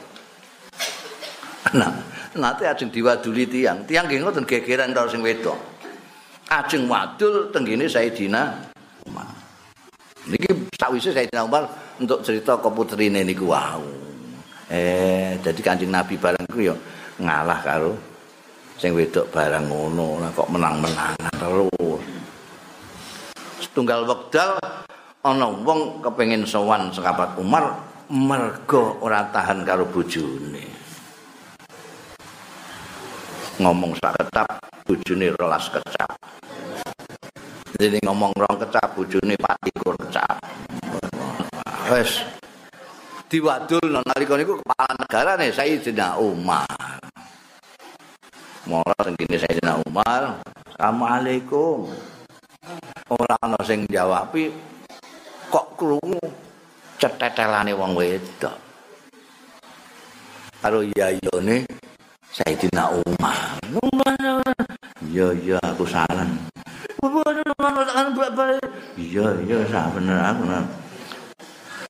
Nah, 1.74 1.92
nate 2.38 2.70
ajeng 2.70 2.94
diwaduli 2.94 3.50
tiang. 3.50 3.82
Tiang 3.90 4.06
nggih 4.06 4.22
ngoten 4.22 4.46
gegeran 4.46 4.94
karo 4.94 5.10
sing 5.10 5.26
wedok. 5.26 5.58
ajeng 6.46 6.86
wadul 6.86 7.50
tenggene 7.50 7.90
Sayyidina 7.90 8.54
Umar. 9.10 9.26
Niki 10.30 10.70
sawise 10.78 11.10
Sayyidina 11.10 11.46
Umar 11.46 11.66
untuk 11.98 12.22
cerita 12.22 12.58
ke 12.62 12.70
putrine 12.70 13.26
niku 13.26 13.50
wau. 13.50 13.82
Eh, 14.70 15.38
jadi 15.42 15.62
Kanjeng 15.62 15.94
Nabi 15.94 16.18
bareng 16.18 16.46
ku 16.50 16.58
ya 16.62 16.74
ngalah 17.22 17.60
karo 17.62 17.94
sing 18.78 18.94
wedok 18.98 19.30
barang 19.30 19.66
ngono 19.70 20.22
kok 20.34 20.50
menang-menangan 20.50 21.34
terus. 21.38 22.02
Setunggal 23.62 24.06
wekdal 24.06 24.58
ana 25.26 25.50
wong 25.50 26.06
kepengin 26.06 26.46
sowan 26.46 26.94
sekabat 26.94 27.34
Umar 27.42 27.82
mergo 28.14 29.02
ora 29.02 29.26
tahan 29.34 29.66
karo 29.66 29.90
bojone. 29.90 30.62
Ngomong 33.58 33.98
sak 33.98 34.22
ketap 34.22 34.62
bojone 34.86 35.34
rolas 35.34 35.66
kecap. 35.74 36.14
Jadi 37.82 37.98
ngomong 38.06 38.38
rong 38.38 38.58
kecap 38.62 38.94
bojone 38.94 39.34
patikur 39.42 39.98
kecap. 39.98 40.38
Wes 41.90 42.22
diwadul 43.26 43.98
nalika 44.06 44.38
niku 44.38 44.62
kepala 44.62 44.94
negara 44.94 45.42
Sayyidina 45.42 46.22
Umar. 46.22 46.70
Mula 48.70 48.98
tengene 49.02 49.38
Sayyidina 49.42 49.82
Umar, 49.90 50.42
Assalamualaikum. 50.70 51.90
Ora 53.10 53.38
ana 53.42 53.62
sing 53.62 53.86
jawabi 53.86 54.75
kok 55.50 55.78
krungu 55.78 56.22
cetetelane 56.98 57.72
wong 57.76 57.94
wedok. 57.94 58.56
Karo 60.62 60.82
yayone 60.82 61.68
Sayyidina 62.34 62.90
Umar. 62.90 63.62
Iya 65.06 65.32
iya 65.38 65.58
aku 65.62 65.86
salah. 65.86 66.26
Iya 68.98 69.28
iya 69.46 69.58
sak 69.70 69.86
bener 69.94 70.20
aku. 70.26 70.44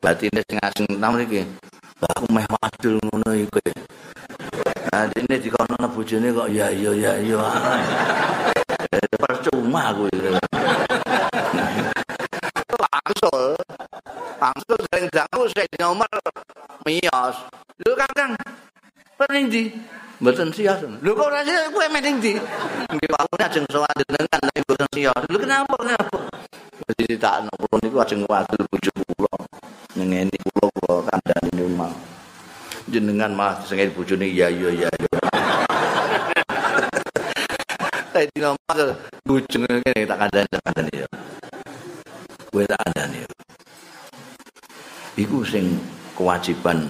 Batine 0.03 0.41
sing 0.45 0.59
asing 0.59 0.87
nang 0.99 1.15
mriki. 1.15 1.47
Aku 2.05 2.29
meh 2.29 2.45
wadul 2.45 2.99
ngono 3.01 3.33
iku. 3.33 3.57
Nah, 4.91 5.09
dene 5.11 5.35
dikono 5.41 5.89
bojone 5.89 6.29
kok 6.29 6.47
ya 6.53 6.69
iya 6.69 6.91
ya 6.93 7.11
iya. 7.17 7.39
Percuma 9.23 9.89
aku 9.89 10.05
iki. 13.35 13.63
Langsung 14.35 14.65
langsung 14.75 14.79
sering 14.89 15.05
daku 15.11 15.41
Sayyidina 15.51 15.85
Umar 15.91 16.11
miyos. 16.85 17.35
Lho 17.83 17.91
Kakang, 17.95 18.31
pening 19.19 19.45
di? 19.51 19.63
Mboten 20.23 20.47
sias. 20.55 20.79
Lho 21.03 21.11
kok 21.11 21.27
ora 21.27 21.43
sias 21.43 21.67
kowe 21.75 21.87
mening 21.91 22.23
di? 22.23 22.33
Nggih 22.87 23.09
pawune 23.11 23.43
ajeng 23.43 23.67
sowan 23.67 23.95
jenengan 23.99 24.41
nek 24.47 24.63
mboten 24.63 24.87
sias. 24.95 25.23
Lho 25.27 25.37
kenapa 25.39 25.75
kenapa? 25.75 26.17
Jadi 26.85 27.03
ditakno 27.15 27.51
kula 27.51 27.77
niku 27.83 27.97
ajeng 27.99 28.21
wadul 28.29 28.63
bojo 28.71 28.91
kula. 28.95 29.35
Ngene 29.99 30.31
kula 30.55 30.67
kula 30.71 30.95
kandhani 31.11 31.51
rumah. 31.59 31.91
Jenengan 32.87 33.31
malah 33.35 33.59
disengit 33.59 33.91
bojone 33.91 34.29
ya 34.31 34.47
ya 34.47 34.69
ya 34.71 34.87
ya. 34.87 35.19
Sayyidina 38.15 38.55
Umar 38.55 38.79
bojone 39.27 39.67
ngene 39.83 40.01
tak 40.07 40.17
kandhani 40.23 40.47
kandhani 40.63 40.93
ya. 41.03 41.07
Kowe 42.55 42.63
tak 42.63 42.79
kandhani. 42.87 43.19
Iku 45.19 45.43
sing 45.43 45.75
kewajiban 46.15 46.87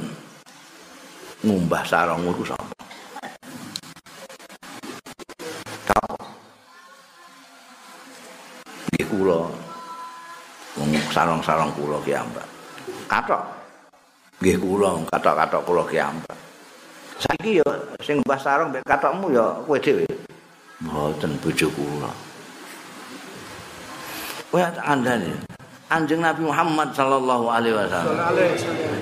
ngumbah 1.42 1.82
sarung 1.82 2.22
iku 2.30 2.46
sapa? 2.46 2.70
Kau. 5.90 6.14
Nggih 8.94 9.10
kula. 9.10 9.50
Sarung-sarung 11.10 11.74
kula 11.74 11.98
ki 12.06 12.14
ambak. 12.14 12.46
Katok. 13.10 13.42
Nggih 14.46 14.62
kula 14.62 15.02
katok-katok 15.10 15.66
kula 15.66 15.82
ki 15.90 15.98
ambak. 15.98 16.38
Saiki 17.18 17.58
ya 17.58 17.70
sing 18.06 18.22
mbah 18.22 18.38
sarung 18.38 18.70
mek 18.70 18.86
katokmu 18.86 19.34
ya 19.34 19.66
kowe 19.66 19.82
dhewe. 19.82 20.06
Mboten 20.86 21.34
bojo 21.42 21.74
kula. 21.74 22.14
Kowe 24.54 24.62
tak 24.62 24.86
andani. 24.86 25.55
Anjing 25.86 26.18
Nabi 26.18 26.42
Muhammad 26.50 26.90
sallallahu 26.98 27.46
alaihi 27.46 27.78
wasallam. 27.78 28.18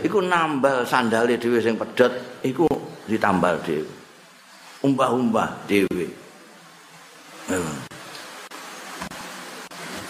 Iku 0.04 0.20
nambal 0.20 0.84
sandale 0.84 1.40
dhewe 1.40 1.64
sing 1.64 1.80
pedhot, 1.80 2.12
iku 2.44 2.68
ditambal 3.08 3.56
dhewe. 3.64 3.88
Umbah-umbah 4.84 5.64
dhewe. 5.64 6.12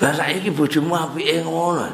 Lah 0.02 0.14
saiki 0.18 0.50
bojomu 0.50 0.98
apike 0.98 1.46
ngono. 1.46 1.86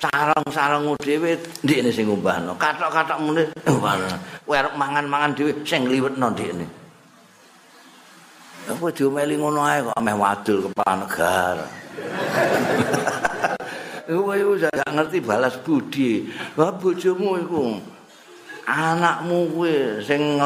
Sarang-sarangmu 0.00 0.96
dhewe 1.04 1.36
ndekne 1.60 1.92
sing 1.92 2.08
umbahno. 2.08 2.56
Katok-katok 2.56 3.20
mune 3.20 3.52
kowe 3.68 4.56
arep 4.56 4.72
mangan-mangan 4.80 5.36
dhewe 5.36 5.52
sing 5.68 5.84
liwetno 5.84 6.32
ndekne. 6.32 6.64
Apa 8.64 8.88
diomeli 8.96 9.36
ngono 9.36 9.60
ae 9.60 9.84
kok 9.84 10.00
meh 10.00 10.16
wadul 10.16 10.64
kepala 10.64 11.04
negara. 11.04 11.66
Kowe 14.12 14.36
iku 14.36 14.52
gak 14.60 14.92
ngerti 14.92 15.18
balas 15.24 15.56
budi. 15.64 16.28
Wah 16.52 16.68
bojomu 16.76 17.40
iku 17.40 17.80
anakmu 18.68 19.48
kowe 19.56 19.74
sing 20.04 20.36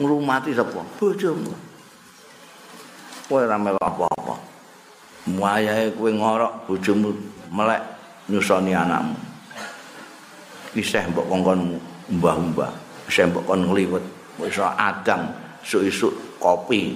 ngrumati 0.00 0.56
sapa? 0.56 0.80
Bojomu. 0.96 1.52
Kowe 3.28 3.44
ora 3.44 3.60
melok 3.60 3.84
apa-apa. 3.84 4.34
Muayahe 5.28 5.92
kowe 5.92 6.08
ngorok 6.08 6.64
bojomu 6.64 7.12
melek 7.52 7.84
nyusoni 8.32 8.72
anakmu. 8.72 9.16
Isih 10.72 11.02
mbok 11.10 11.26
kongkon 11.26 11.82
mbah-mbah, 12.14 12.70
isih 13.10 13.26
mbok 13.26 13.42
kon 13.42 13.66
ngliwet, 13.66 14.06
wis 14.38 14.54
adang 14.62 15.34
esuk-esuk 15.66 16.14
kopi. 16.38 16.94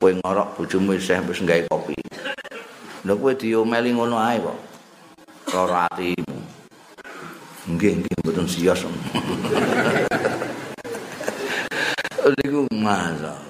Kowe 0.00 0.10
ngorok 0.18 0.56
bojomu 0.56 0.96
isih 0.96 1.20
wis 1.28 1.44
gawe 1.44 1.62
kopi. 1.68 1.99
Lha 3.00 3.16
kowe 3.16 3.32
diomeli 3.32 3.96
ngono 3.96 4.20
ae 4.20 4.36
kok. 4.36 4.58
Lara 5.56 5.88
atimu. 5.88 6.36
Nggih, 7.72 8.04
nggih 8.04 8.14
mboten 8.20 8.44
sios. 8.44 8.84
Niku 12.40 12.68
masalah. 12.76 13.40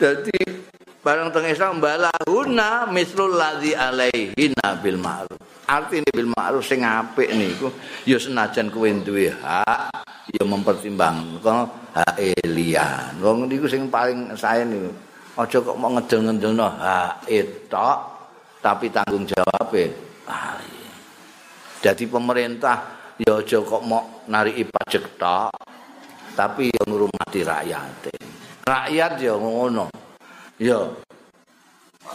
Dadi 0.00 0.40
barang 1.04 1.30
teng 1.30 1.46
Islam 1.52 1.78
balahuna 1.78 2.88
mislul 2.88 3.36
ladzi 3.36 3.76
alaihina 3.76 4.80
bil 4.80 4.96
ma'ruf. 4.96 5.36
Artine 5.68 6.08
bil 6.08 6.32
ma'ruf 6.32 6.64
sing 6.64 6.80
apik 6.80 7.30
niku 7.36 7.68
ya 8.08 8.16
senajan 8.16 8.72
kowe 8.72 8.88
duwe 8.88 9.30
hak 9.30 9.92
ya 10.32 10.42
mempertimbangkan 10.48 11.68
hak 11.92 12.16
liyan. 12.48 13.20
Wong 13.20 13.52
niku 13.52 13.68
sing 13.68 13.92
paling 13.92 14.32
sae 14.32 14.64
niku. 14.64 14.90
Aja 15.36 15.60
kok 15.60 15.76
mau 15.76 15.92
ngedel-ngedelno 15.92 16.64
hak 16.64 17.28
tok 17.68 18.15
tapi 18.66 18.90
tanggung 18.90 19.22
jawab 19.22 19.70
ahli. 20.26 20.82
Jadi 21.78 22.10
pemerintah 22.10 22.98
ya 23.14 23.38
aja 23.38 23.62
kok 23.62 23.82
mau 23.86 24.26
nariki 24.26 24.66
pajak 24.66 25.06
tok, 25.14 25.54
tapi 26.34 26.74
ya 26.74 26.82
ngurmati 26.82 27.46
rakyat. 27.46 28.10
Rakyat 28.66 29.12
ya 29.22 29.38
ngono. 29.38 29.86
Ya 30.58 30.82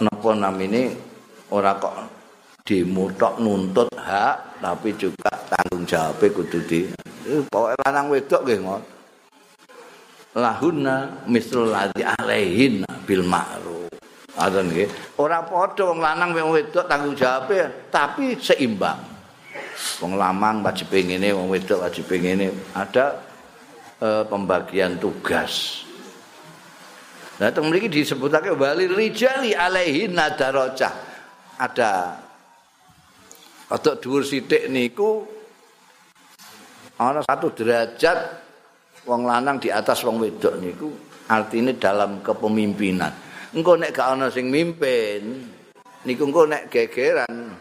napa 0.04 0.30
namine 0.36 0.92
ora 1.56 1.80
kok 1.80 1.96
demo 2.68 3.08
tok 3.16 3.40
nuntut 3.40 3.88
hak 3.96 4.60
tapi 4.60 4.92
juga 5.00 5.32
tanggung 5.48 5.88
jawab 5.88 6.20
kudu 6.20 6.60
di 6.68 6.92
pokoke 7.48 7.80
lanang 7.88 8.12
wedok 8.12 8.44
nggih 8.44 8.60
ngono. 8.60 8.88
Lahuna 10.36 11.28
misrul 11.32 11.72
ladzi 11.72 12.04
alaihin 12.04 12.84
bil 13.08 13.24
ma'ruf. 13.24 13.91
Ngoten 14.38 14.66
nggih. 14.72 14.88
Ora 15.20 15.44
padha 15.44 15.84
wong 15.92 16.00
lanang 16.00 16.32
wong 16.32 16.56
wedok 16.56 16.88
tanggung 16.88 17.16
jawab 17.18 17.52
tapi 17.92 18.40
seimbang. 18.40 19.00
Wong 20.00 20.16
lamang 20.16 20.64
wajib 20.64 20.94
ngene, 20.94 21.36
wong 21.36 21.52
wedok 21.52 21.84
wajib 21.84 22.08
ngene. 22.08 22.54
Ada 22.72 23.20
eh, 24.00 24.24
pembagian 24.26 24.96
tugas. 24.98 25.84
Nah, 27.42 27.50
teng 27.50 27.74
mriki 27.74 27.90
disebutake 27.90 28.54
wali 28.54 28.86
rijali 28.86 29.58
alaihi 29.58 30.06
nadarajah. 30.06 30.94
Ada 31.58 32.22
atau 33.72 33.96
dhuwur 33.96 34.28
sithik 34.28 34.68
niku 34.68 35.24
ana 37.00 37.24
satu 37.24 37.56
derajat 37.56 38.44
wong 39.08 39.24
lanang 39.24 39.64
di 39.64 39.72
atas 39.72 40.04
wong 40.04 40.20
wedok 40.20 40.60
niku 40.60 40.92
artinya 41.32 41.72
dalam 41.80 42.20
kepemimpinan. 42.20 43.31
Engko 43.56 43.80
nek 43.80 43.92
gak 43.96 44.16
ana 44.18 44.28
sing 44.32 44.48
mimpin 44.48 45.48
niku 46.08 46.28
engko 46.28 46.48
nek 46.48 46.72
gegeran 46.72 47.56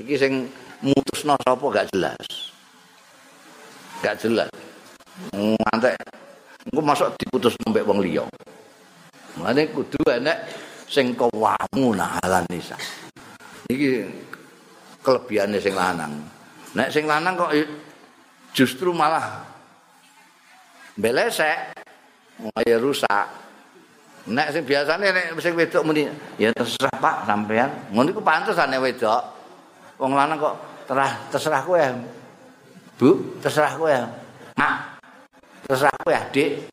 iki 0.00 0.16
sing 0.16 0.48
mutusno 0.82 1.36
sapa 1.40 1.66
gak 1.70 1.88
jelas 1.92 2.26
gak 4.00 4.16
jelas 4.18 4.50
ngantek 5.32 5.94
engko 6.68 6.80
masuk 6.80 7.08
diputus 7.20 7.54
mbek 7.68 7.84
wong 7.86 8.00
liya 8.00 8.24
Mane 9.40 9.64
kudu 9.72 9.96
enek 10.12 10.44
sing 10.84 11.16
kawamu 11.16 11.96
nahalan 11.96 12.44
nisa. 12.52 12.76
Iki 13.72 14.04
kelebihane 15.00 15.56
sing 15.56 15.72
lanang. 15.72 16.12
Nek 16.76 16.92
sing 16.92 17.08
lanang 17.08 17.40
kok 17.40 17.52
justru 18.52 18.92
malah 18.92 19.40
belesek, 21.00 21.72
mulai 22.44 22.76
rusak. 22.76 23.26
Nek 24.22 24.54
sing 24.54 24.62
biasane 24.62 25.10
nek 25.10 25.34
sing 25.42 25.58
wedok 25.58 25.82
muni, 25.82 26.06
ya 26.38 26.54
terserah 26.54 26.94
Pak 26.94 27.26
sampean. 27.26 27.66
Ngono 27.90 28.14
iku 28.14 28.22
pantes 28.22 28.54
ane 28.54 28.78
wedok. 28.78 29.18
Wong 29.98 30.14
lanang 30.14 30.38
kok 30.38 30.54
terah 30.86 31.10
terserah 31.26 31.66
kowe. 31.66 31.82
Bu, 33.02 33.38
terserah 33.42 33.74
kowe. 33.74 33.90
Mak. 34.54 35.02
Terserah 35.66 35.94
kowe, 36.06 36.14
Dik. 36.30 36.70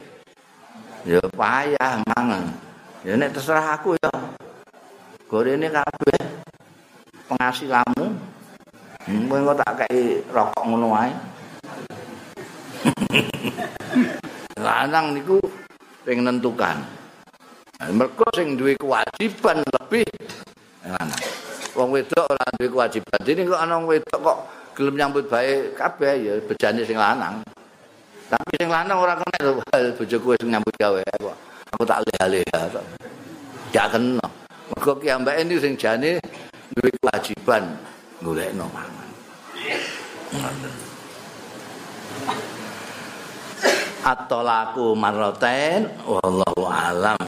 Ya 1.10 1.22
payah 1.34 2.06
mangan. 2.06 2.54
Ya 3.02 3.18
nek 3.18 3.34
terserah 3.34 3.82
aku 3.82 3.98
ya. 3.98 4.14
Gorene 5.26 5.74
kabeh 5.74 6.22
penghasilanmu. 7.34 8.06
Mungkin 9.10 9.50
kok 9.50 9.58
tak 9.66 9.90
kei 9.90 10.22
rokok 10.30 10.64
ngono 10.70 10.94
wae. 10.94 11.10
Lanang 14.66 15.18
niku 15.18 15.42
sing 16.06 16.22
nentukan. 16.22 16.99
Mergo 17.80 18.28
sing 18.36 18.60
duwe 18.60 18.76
kewajiban 18.76 19.64
lebih 19.64 20.04
lanang. 20.84 21.24
Wong 21.80 21.96
wedok 21.96 22.28
ora 22.28 22.44
duwe 22.60 22.68
kewajiban. 22.76 23.20
Dene 23.24 23.48
kok 23.48 23.56
ana 23.64 23.80
wedok 23.80 24.20
kok 24.20 24.38
gelem 24.76 25.00
nyambut 25.00 25.32
bae 25.32 25.72
kabeh 25.72 26.14
ya 26.20 26.34
bejane 26.44 26.84
sing 26.84 27.00
lanang. 27.00 27.40
Tapi 28.28 28.52
sing 28.60 28.68
lanang 28.68 29.00
ora 29.00 29.16
kena 29.16 29.64
hal 29.72 29.96
bojoku 29.96 30.36
wis 30.36 30.44
nyambut 30.44 30.76
gawe 30.76 31.00
kok. 31.00 31.38
Aku 31.72 31.84
tak 31.88 32.04
leha-leha 32.04 32.68
tok. 32.68 32.84
Gak 33.72 33.96
kena. 33.96 34.28
Mergo 34.76 35.00
ki 35.00 35.08
ambake 35.16 35.40
niku 35.48 35.64
sing 35.64 35.74
jane 35.80 36.20
duwe 36.76 36.92
kewajiban 37.00 37.64
golekno 38.20 38.68
mangan. 38.76 39.08
atolaku 44.04 44.96
marroten 44.96 45.90
wallahu 46.08 46.64
alam. 46.68 47.20